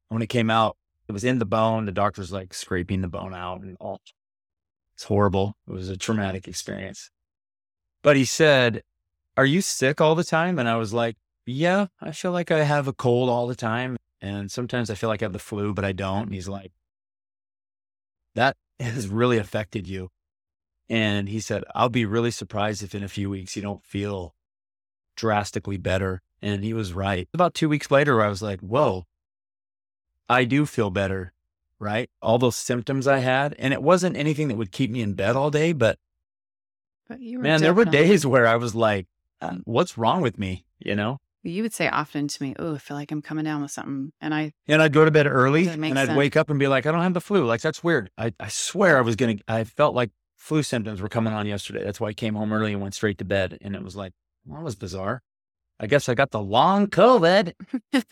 when 0.09 0.21
it 0.21 0.27
came 0.27 0.49
out, 0.49 0.77
it 1.07 1.11
was 1.11 1.23
in 1.23 1.39
the 1.39 1.45
bone. 1.45 1.85
The 1.85 1.91
doctor's 1.91 2.31
like 2.31 2.53
scraping 2.53 3.01
the 3.01 3.07
bone 3.07 3.33
out 3.33 3.61
and 3.61 3.75
all. 3.79 4.01
It's 4.95 5.05
horrible. 5.05 5.55
It 5.67 5.71
was 5.71 5.89
a 5.89 5.97
traumatic 5.97 6.47
experience. 6.47 7.09
But 8.03 8.15
he 8.15 8.25
said, 8.25 8.83
Are 9.37 9.45
you 9.45 9.61
sick 9.61 9.99
all 10.01 10.15
the 10.15 10.23
time? 10.23 10.59
And 10.59 10.69
I 10.69 10.75
was 10.75 10.93
like, 10.93 11.17
Yeah, 11.45 11.87
I 12.01 12.11
feel 12.11 12.31
like 12.31 12.51
I 12.51 12.63
have 12.63 12.87
a 12.87 12.93
cold 12.93 13.29
all 13.29 13.47
the 13.47 13.55
time. 13.55 13.97
And 14.21 14.51
sometimes 14.51 14.89
I 14.89 14.95
feel 14.95 15.09
like 15.09 15.21
I 15.21 15.25
have 15.25 15.33
the 15.33 15.39
flu, 15.39 15.73
but 15.73 15.85
I 15.85 15.93
don't. 15.93 16.23
And 16.23 16.33
he's 16.33 16.49
like, 16.49 16.71
That 18.35 18.57
has 18.79 19.07
really 19.07 19.37
affected 19.37 19.87
you. 19.87 20.09
And 20.89 21.29
he 21.29 21.39
said, 21.39 21.63
I'll 21.75 21.89
be 21.89 22.05
really 22.05 22.31
surprised 22.31 22.83
if 22.83 22.95
in 22.95 23.03
a 23.03 23.07
few 23.07 23.29
weeks 23.29 23.55
you 23.55 23.61
don't 23.61 23.83
feel 23.83 24.35
drastically 25.19 25.77
better. 25.77 26.21
And 26.41 26.63
he 26.63 26.73
was 26.73 26.93
right. 26.93 27.27
About 27.33 27.53
two 27.53 27.67
weeks 27.69 27.91
later, 27.91 28.21
I 28.21 28.29
was 28.29 28.41
like, 28.41 28.61
whoa, 28.61 29.05
I 30.29 30.45
do 30.45 30.65
feel 30.65 30.89
better, 30.89 31.33
right? 31.79 32.09
All 32.21 32.37
those 32.37 32.55
symptoms 32.55 33.07
I 33.07 33.19
had. 33.19 33.55
And 33.59 33.73
it 33.73 33.83
wasn't 33.83 34.15
anything 34.15 34.47
that 34.47 34.55
would 34.55 34.71
keep 34.71 34.89
me 34.89 35.01
in 35.01 35.13
bed 35.13 35.35
all 35.35 35.51
day, 35.51 35.73
but 35.73 35.99
But 37.07 37.19
you 37.19 37.37
were 37.37 37.43
man, 37.43 37.61
there 37.61 37.73
were 37.73 37.85
days 37.85 38.25
where 38.25 38.47
I 38.47 38.55
was 38.55 38.73
like, 38.73 39.07
uh, 39.41 39.57
what's 39.65 39.97
wrong 39.97 40.21
with 40.21 40.37
me? 40.39 40.65
You 40.79 40.95
know? 40.95 41.19
You 41.43 41.63
would 41.63 41.73
say 41.73 41.87
often 41.87 42.27
to 42.27 42.43
me, 42.43 42.53
"Oh, 42.59 42.75
I 42.75 42.77
feel 42.79 42.97
like 42.97 43.13
I'm 43.13 43.21
coming 43.21 43.45
down 43.45 43.61
with 43.61 43.71
something," 43.71 44.11
and 44.19 44.35
I 44.35 44.51
And 44.67 44.81
I'd 44.81 44.91
go 44.91 45.05
to 45.05 45.11
bed 45.11 45.25
early 45.25 45.67
and 45.69 45.97
I'd 45.97 46.07
sense. 46.07 46.17
wake 46.17 46.35
up 46.35 46.49
and 46.49 46.59
be 46.59 46.67
like, 46.67 46.85
I 46.85 46.91
don't 46.91 47.01
have 47.01 47.13
the 47.13 47.21
flu. 47.21 47.45
Like, 47.45 47.61
that's 47.61 47.81
weird. 47.81 48.11
I, 48.17 48.33
I 48.41 48.49
swear 48.49 48.97
I 48.97 49.01
was 49.01 49.15
going 49.15 49.37
to, 49.37 49.43
I 49.47 49.63
felt 49.63 49.95
like 49.95 50.11
flu 50.35 50.63
symptoms 50.63 51.01
were 51.01 51.07
coming 51.07 51.31
on 51.31 51.47
yesterday. 51.47 51.81
That's 51.81 51.99
why 52.01 52.09
I 52.09 52.13
came 52.13 52.35
home 52.35 52.51
early 52.51 52.73
and 52.73 52.81
went 52.81 52.93
straight 52.93 53.17
to 53.19 53.25
bed. 53.25 53.57
And 53.61 53.73
it 53.73 53.81
was 53.81 53.95
like, 53.95 54.11
that 54.49 54.63
was 54.63 54.75
bizarre. 54.75 55.21
I 55.79 55.87
guess 55.87 56.09
I 56.09 56.13
got 56.15 56.31
the 56.31 56.41
long 56.41 56.87
COVID. 56.87 57.53
let's 57.93 58.05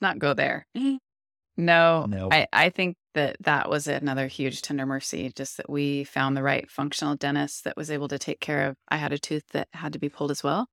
not 0.00 0.18
go 0.18 0.34
there. 0.34 0.66
No, 0.74 2.06
No. 2.06 2.28
I, 2.30 2.46
I 2.52 2.68
think 2.70 2.96
that 3.14 3.36
that 3.40 3.70
was 3.70 3.86
another 3.88 4.26
huge 4.26 4.60
tender 4.62 4.84
mercy, 4.86 5.32
just 5.34 5.56
that 5.56 5.70
we 5.70 6.04
found 6.04 6.36
the 6.36 6.42
right 6.42 6.70
functional 6.70 7.16
dentist 7.16 7.64
that 7.64 7.76
was 7.76 7.90
able 7.90 8.08
to 8.08 8.18
take 8.18 8.40
care 8.40 8.68
of. 8.68 8.76
I 8.88 8.98
had 8.98 9.12
a 9.12 9.18
tooth 9.18 9.44
that 9.52 9.68
had 9.72 9.94
to 9.94 9.98
be 9.98 10.08
pulled 10.10 10.30
as 10.30 10.42
well. 10.44 10.66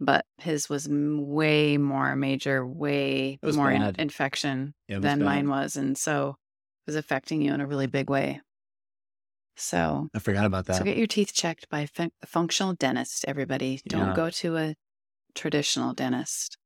but 0.00 0.24
his 0.36 0.68
was 0.68 0.86
way 0.88 1.76
more 1.76 2.14
major, 2.14 2.64
way 2.64 3.38
more 3.56 3.72
in- 3.72 3.94
infection 3.98 4.74
than 4.88 5.00
bad. 5.00 5.18
mine 5.18 5.48
was. 5.48 5.74
And 5.76 5.98
so 5.98 6.36
it 6.86 6.90
was 6.90 6.94
affecting 6.96 7.42
you 7.42 7.52
in 7.52 7.60
a 7.60 7.66
really 7.66 7.86
big 7.88 8.08
way. 8.08 8.40
So 9.58 10.08
I 10.14 10.20
forgot 10.20 10.44
about 10.44 10.66
that. 10.66 10.76
So 10.76 10.84
get 10.84 10.96
your 10.96 11.06
teeth 11.06 11.34
checked 11.34 11.68
by 11.68 11.88
a 11.98 12.10
functional 12.26 12.74
dentist, 12.74 13.24
everybody. 13.26 13.80
Don't 13.88 14.08
yeah. 14.08 14.14
go 14.14 14.30
to 14.30 14.56
a 14.56 14.74
traditional 15.34 15.92
dentist. 15.92 16.56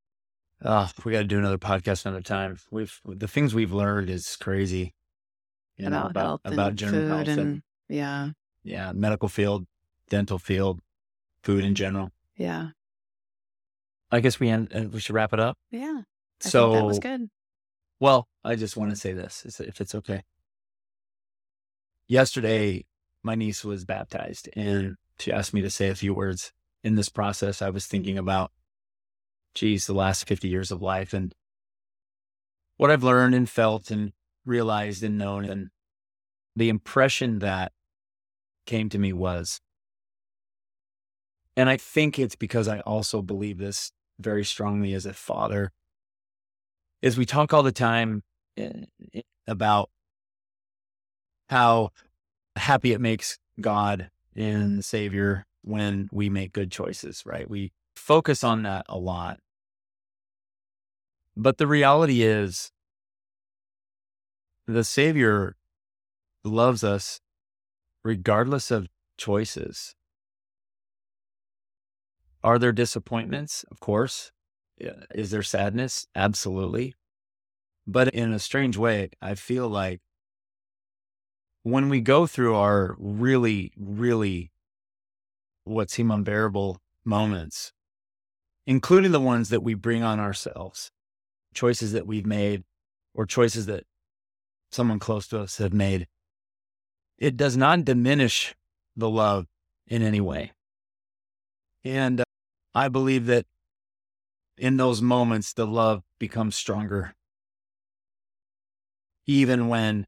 Oh, 0.65 0.91
we 1.05 1.13
got 1.13 1.19
to 1.19 1.25
do 1.25 1.39
another 1.39 1.59
podcast 1.59 2.05
another 2.07 2.23
time. 2.23 2.59
We've 2.71 3.01
the 3.05 3.27
things 3.27 3.55
we've 3.55 3.73
learned 3.73 4.11
is 4.11 4.37
crazy. 4.37 4.95
You 5.77 5.87
about 5.87 6.05
know, 6.05 6.11
about 6.11 6.23
health 6.23 6.41
about 6.45 6.75
general 6.77 7.09
health 7.09 7.29
and, 7.29 7.41
and 7.41 7.63
yeah, 7.89 8.29
yeah, 8.63 8.93
medical 8.93 9.29
field, 9.29 9.67
dental 10.09 10.39
field, 10.39 10.81
food 11.43 11.65
in 11.65 11.75
general. 11.75 12.11
Yeah. 12.37 12.69
I 14.11 14.21
guess 14.21 14.39
we 14.39 14.51
end. 14.51 14.71
Uh, 14.75 14.85
we 14.93 15.01
should 15.01 15.15
wrap 15.15 15.33
it 15.33 15.41
up. 15.41 15.57
Yeah. 15.71 16.03
I 16.45 16.49
so 16.49 16.73
that 16.73 16.85
was 16.85 16.99
good. 16.99 17.31
Well, 17.99 18.29
I 18.45 18.57
just 18.57 18.77
want 18.77 18.91
to 18.91 18.97
say 18.97 19.13
this, 19.13 19.61
if 19.61 19.81
it's 19.81 19.95
okay. 19.95 20.25
Yesterday, 22.13 22.85
my 23.23 23.35
niece 23.35 23.65
was 23.65 23.87
baptized, 23.87 24.47
and 24.55 24.97
she 25.19 25.33
asked 25.33 25.55
me 25.55 25.63
to 25.63 25.71
say 25.71 25.89
a 25.89 25.95
few 25.95 26.13
words. 26.13 26.53
In 26.85 26.95
this 26.95 27.09
process, 27.09 27.63
I 27.63 27.71
was 27.71 27.87
thinking 27.87 28.19
about, 28.19 28.53
geez, 29.55 29.87
the 29.87 29.95
last 29.95 30.29
50 30.29 30.47
years 30.47 30.71
of 30.71 30.83
life 30.83 31.15
and 31.15 31.35
what 32.77 32.91
I've 32.91 33.03
learned 33.03 33.35
and 33.35 33.49
felt 33.49 33.91
and 33.91 34.13
realized 34.45 35.03
and 35.03 35.17
known. 35.17 35.47
And 35.47 35.71
the 36.55 36.69
impression 36.69 37.39
that 37.39 37.73
came 38.67 38.91
to 38.91 38.99
me 38.99 39.15
was, 39.15 39.63
and 41.57 41.71
I 41.71 41.79
think 41.79 42.19
it's 42.19 42.37
because 42.37 42.69
I 42.69 42.81
also 42.81 43.23
believe 43.23 43.57
this 43.57 43.91
very 44.19 44.45
strongly 44.45 44.93
as 44.93 45.07
a 45.07 45.15
father, 45.15 45.73
is 47.01 47.17
we 47.17 47.25
talk 47.25 47.55
all 47.55 47.63
the 47.63 47.73
time 47.73 48.23
eh, 48.59 48.83
about 49.47 49.89
how 51.53 51.91
happy 52.57 52.93
it 52.93 53.01
makes 53.01 53.39
God 53.61 54.11
and 54.35 54.79
the 54.79 54.83
Savior 54.83 55.45
when 55.63 56.09
we 56.11 56.29
make 56.29 56.53
good 56.53 56.71
choices, 56.73 57.23
right? 57.27 57.49
We 57.49 57.73
focus 57.95 58.43
on 58.43 58.63
that 58.63 58.87
a 58.89 58.99
lot. 58.99 59.39
But 61.37 61.59
the 61.59 61.67
reality 61.67 62.23
is, 62.23 62.73
the 64.67 64.83
Savior 64.83 65.57
loves 66.43 66.83
us 66.83 67.21
regardless 68.03 68.71
of 68.71 68.89
choices. 69.19 69.95
Are 72.43 72.59
there 72.59 72.73
disappointments? 72.73 73.65
Of 73.71 73.79
course. 73.79 74.33
Is 75.15 75.31
there 75.31 75.43
sadness? 75.43 76.07
Absolutely. 76.15 76.95
But 77.87 78.09
in 78.09 78.33
a 78.33 78.39
strange 78.39 78.77
way, 78.77 79.11
I 79.21 79.35
feel 79.35 79.69
like 79.69 80.01
when 81.63 81.89
we 81.89 82.01
go 82.01 82.27
through 82.27 82.55
our 82.55 82.97
really, 82.99 83.73
really 83.77 84.51
what 85.65 85.91
seem 85.91 86.11
unbearable 86.11 86.81
moments, 87.05 87.73
including 88.67 89.13
the 89.13 89.21
ones 89.21 89.49
that 89.51 89.63
we 89.63 89.75
bring 89.75 90.03
on 90.03 90.19
ourselves, 90.19 90.91
choices 91.55 91.93
that 91.93 92.07
we've 92.07 92.27
made 92.27 92.65
or 93.15 93.27
choices 93.27 93.67
that 93.67 93.85
someone 94.71 94.99
close 94.99 95.29
to 95.29 95.39
us 95.39 95.59
have 95.59 95.73
made, 95.73 96.09
it 97.19 97.37
does 97.37 97.57
not 97.57 97.85
diminish 97.85 98.55
the 98.97 99.09
love 99.09 99.47
in 99.87 100.03
any 100.03 100.21
way. 100.21 100.53
And 101.85 102.21
uh, 102.21 102.25
I 102.75 102.89
believe 102.89 103.27
that 103.27 103.47
in 104.57 104.77
those 104.77 105.03
moments, 105.03 105.53
the 105.53 105.67
love 105.67 106.03
becomes 106.19 106.57
stronger. 106.57 107.15
Even 109.27 109.69
when 109.69 110.07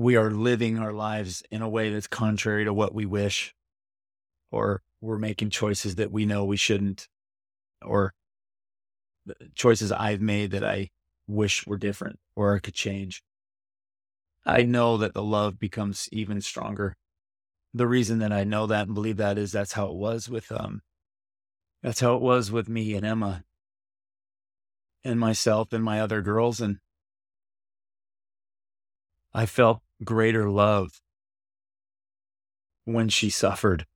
we 0.00 0.16
are 0.16 0.30
living 0.30 0.78
our 0.78 0.94
lives 0.94 1.42
in 1.50 1.60
a 1.60 1.68
way 1.68 1.92
that's 1.92 2.06
contrary 2.06 2.64
to 2.64 2.72
what 2.72 2.94
we 2.94 3.04
wish, 3.04 3.54
or 4.50 4.82
we're 5.02 5.18
making 5.18 5.50
choices 5.50 5.96
that 5.96 6.10
we 6.10 6.24
know 6.24 6.42
we 6.42 6.56
shouldn't, 6.56 7.06
or 7.84 8.14
choices 9.54 9.92
I've 9.92 10.22
made 10.22 10.52
that 10.52 10.64
I 10.64 10.88
wish 11.26 11.66
were 11.66 11.76
different 11.76 12.18
or 12.34 12.56
I 12.56 12.60
could 12.60 12.72
change. 12.72 13.22
I 14.46 14.62
know 14.62 14.96
that 14.96 15.12
the 15.12 15.22
love 15.22 15.58
becomes 15.58 16.08
even 16.10 16.40
stronger. 16.40 16.96
The 17.74 17.86
reason 17.86 18.20
that 18.20 18.32
I 18.32 18.42
know 18.42 18.66
that 18.66 18.86
and 18.86 18.94
believe 18.94 19.18
that 19.18 19.36
is 19.36 19.52
that's 19.52 19.74
how 19.74 19.88
it 19.88 19.94
was 19.94 20.30
with 20.30 20.50
um 20.50 20.80
that's 21.82 22.00
how 22.00 22.16
it 22.16 22.22
was 22.22 22.50
with 22.50 22.70
me 22.70 22.94
and 22.94 23.04
Emma 23.04 23.44
and 25.04 25.20
myself 25.20 25.74
and 25.74 25.84
my 25.84 26.00
other 26.00 26.22
girls 26.22 26.58
and 26.58 26.78
I 29.34 29.44
felt 29.44 29.82
greater 30.04 30.50
love 30.50 31.00
when 32.84 33.08
she 33.08 33.30
suffered, 33.30 33.86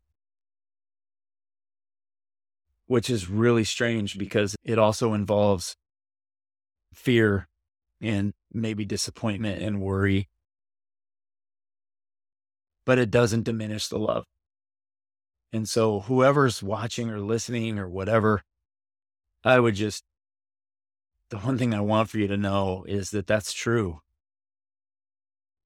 which 2.87 3.09
is 3.11 3.29
really 3.29 3.65
strange 3.65 4.19
because 4.19 4.55
it 4.65 4.79
also 4.79 5.15
involves 5.15 5.77
fear 6.93 7.49
and 8.01 8.33
maybe 8.53 8.85
disappointment 8.85 9.63
and 9.63 9.81
worry. 9.81 10.29
But 12.87 12.99
it 12.99 13.11
doesn't 13.11 13.45
diminish 13.45 13.89
the 13.89 13.99
love. 13.99 14.25
And 15.53 15.69
so, 15.69 16.01
whoever's 16.01 16.63
watching 16.63 17.11
or 17.11 17.21
listening 17.21 17.79
or 17.79 17.89
whatever, 17.89 18.43
I 19.45 19.61
would 19.61 19.75
just, 19.75 20.05
the 21.31 21.39
one 21.39 21.57
thing 21.57 21.73
I 21.73 21.81
want 21.81 22.11
for 22.11 22.19
you 22.19 22.27
to 22.27 22.37
know 22.37 22.85
is 22.89 23.11
that 23.11 23.27
that's 23.27 23.53
true. 23.53 24.01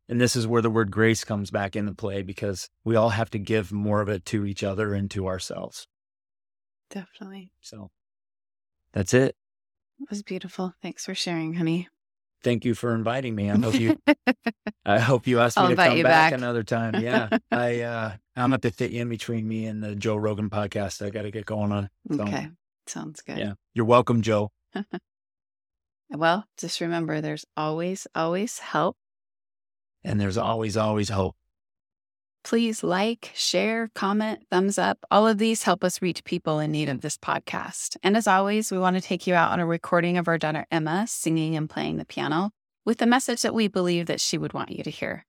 And 0.08 0.20
this 0.20 0.36
is 0.36 0.46
where 0.46 0.62
the 0.62 0.70
word 0.70 0.90
grace 0.90 1.22
comes 1.22 1.50
back 1.50 1.76
into 1.76 1.92
play 1.92 2.22
because 2.22 2.70
we 2.84 2.96
all 2.96 3.10
have 3.10 3.30
to 3.30 3.38
give 3.38 3.72
more 3.72 4.00
of 4.00 4.08
it 4.08 4.24
to 4.26 4.46
each 4.46 4.64
other 4.64 4.94
and 4.94 5.10
to 5.10 5.26
ourselves. 5.26 5.86
Definitely. 6.90 7.52
So 7.60 7.90
that's 8.92 9.12
it. 9.12 9.36
It 10.00 10.08
was 10.08 10.22
beautiful. 10.22 10.74
Thanks 10.80 11.04
for 11.04 11.14
sharing, 11.14 11.54
honey. 11.54 11.88
Thank 12.42 12.64
you 12.64 12.74
for 12.74 12.94
inviting 12.94 13.34
me. 13.34 13.50
I 13.50 13.58
hope 13.58 13.74
you 13.74 14.00
I 14.86 15.00
hope 15.00 15.26
you 15.26 15.40
asked 15.40 15.56
me 15.56 15.64
I'll 15.64 15.68
to 15.70 15.76
come 15.76 16.02
back, 16.02 16.02
back, 16.02 16.32
another 16.32 16.62
time. 16.62 16.94
Yeah. 17.02 17.28
I 17.50 17.80
uh 17.80 18.12
I'm 18.36 18.50
gonna 18.50 18.58
to 18.58 18.70
fit 18.70 18.92
you 18.92 19.02
in 19.02 19.08
between 19.08 19.46
me 19.46 19.66
and 19.66 19.82
the 19.82 19.94
Joe 19.96 20.16
Rogan 20.16 20.48
podcast. 20.48 21.04
I 21.04 21.10
gotta 21.10 21.30
get 21.30 21.44
going 21.46 21.72
on. 21.72 21.90
So, 22.10 22.22
okay. 22.22 22.48
Sounds 22.86 23.20
good. 23.20 23.38
Yeah. 23.38 23.52
You're 23.74 23.84
welcome, 23.84 24.22
Joe. 24.22 24.52
well, 26.10 26.44
just 26.56 26.80
remember 26.80 27.20
there's 27.20 27.44
always, 27.56 28.06
always 28.14 28.60
help 28.60 28.96
and 30.04 30.20
there's 30.20 30.38
always, 30.38 30.76
always 30.76 31.08
hope. 31.08 31.36
Please 32.44 32.82
like, 32.82 33.30
share, 33.34 33.90
comment, 33.94 34.46
thumbs 34.50 34.78
up. 34.78 34.98
All 35.10 35.26
of 35.26 35.38
these 35.38 35.64
help 35.64 35.84
us 35.84 36.00
reach 36.00 36.24
people 36.24 36.60
in 36.60 36.72
need 36.72 36.88
of 36.88 37.02
this 37.02 37.18
podcast. 37.18 37.96
And 38.02 38.16
as 38.16 38.26
always, 38.26 38.72
we 38.72 38.78
want 38.78 38.96
to 38.96 39.02
take 39.02 39.26
you 39.26 39.34
out 39.34 39.52
on 39.52 39.60
a 39.60 39.66
recording 39.66 40.16
of 40.16 40.28
our 40.28 40.38
daughter 40.38 40.66
Emma 40.70 41.06
singing 41.06 41.56
and 41.56 41.68
playing 41.68 41.98
the 41.98 42.06
piano 42.06 42.52
with 42.86 42.98
the 42.98 43.06
message 43.06 43.42
that 43.42 43.54
we 43.54 43.68
believe 43.68 44.06
that 44.06 44.20
she 44.20 44.38
would 44.38 44.54
want 44.54 44.70
you 44.70 44.82
to 44.82 44.90
hear. 44.90 45.26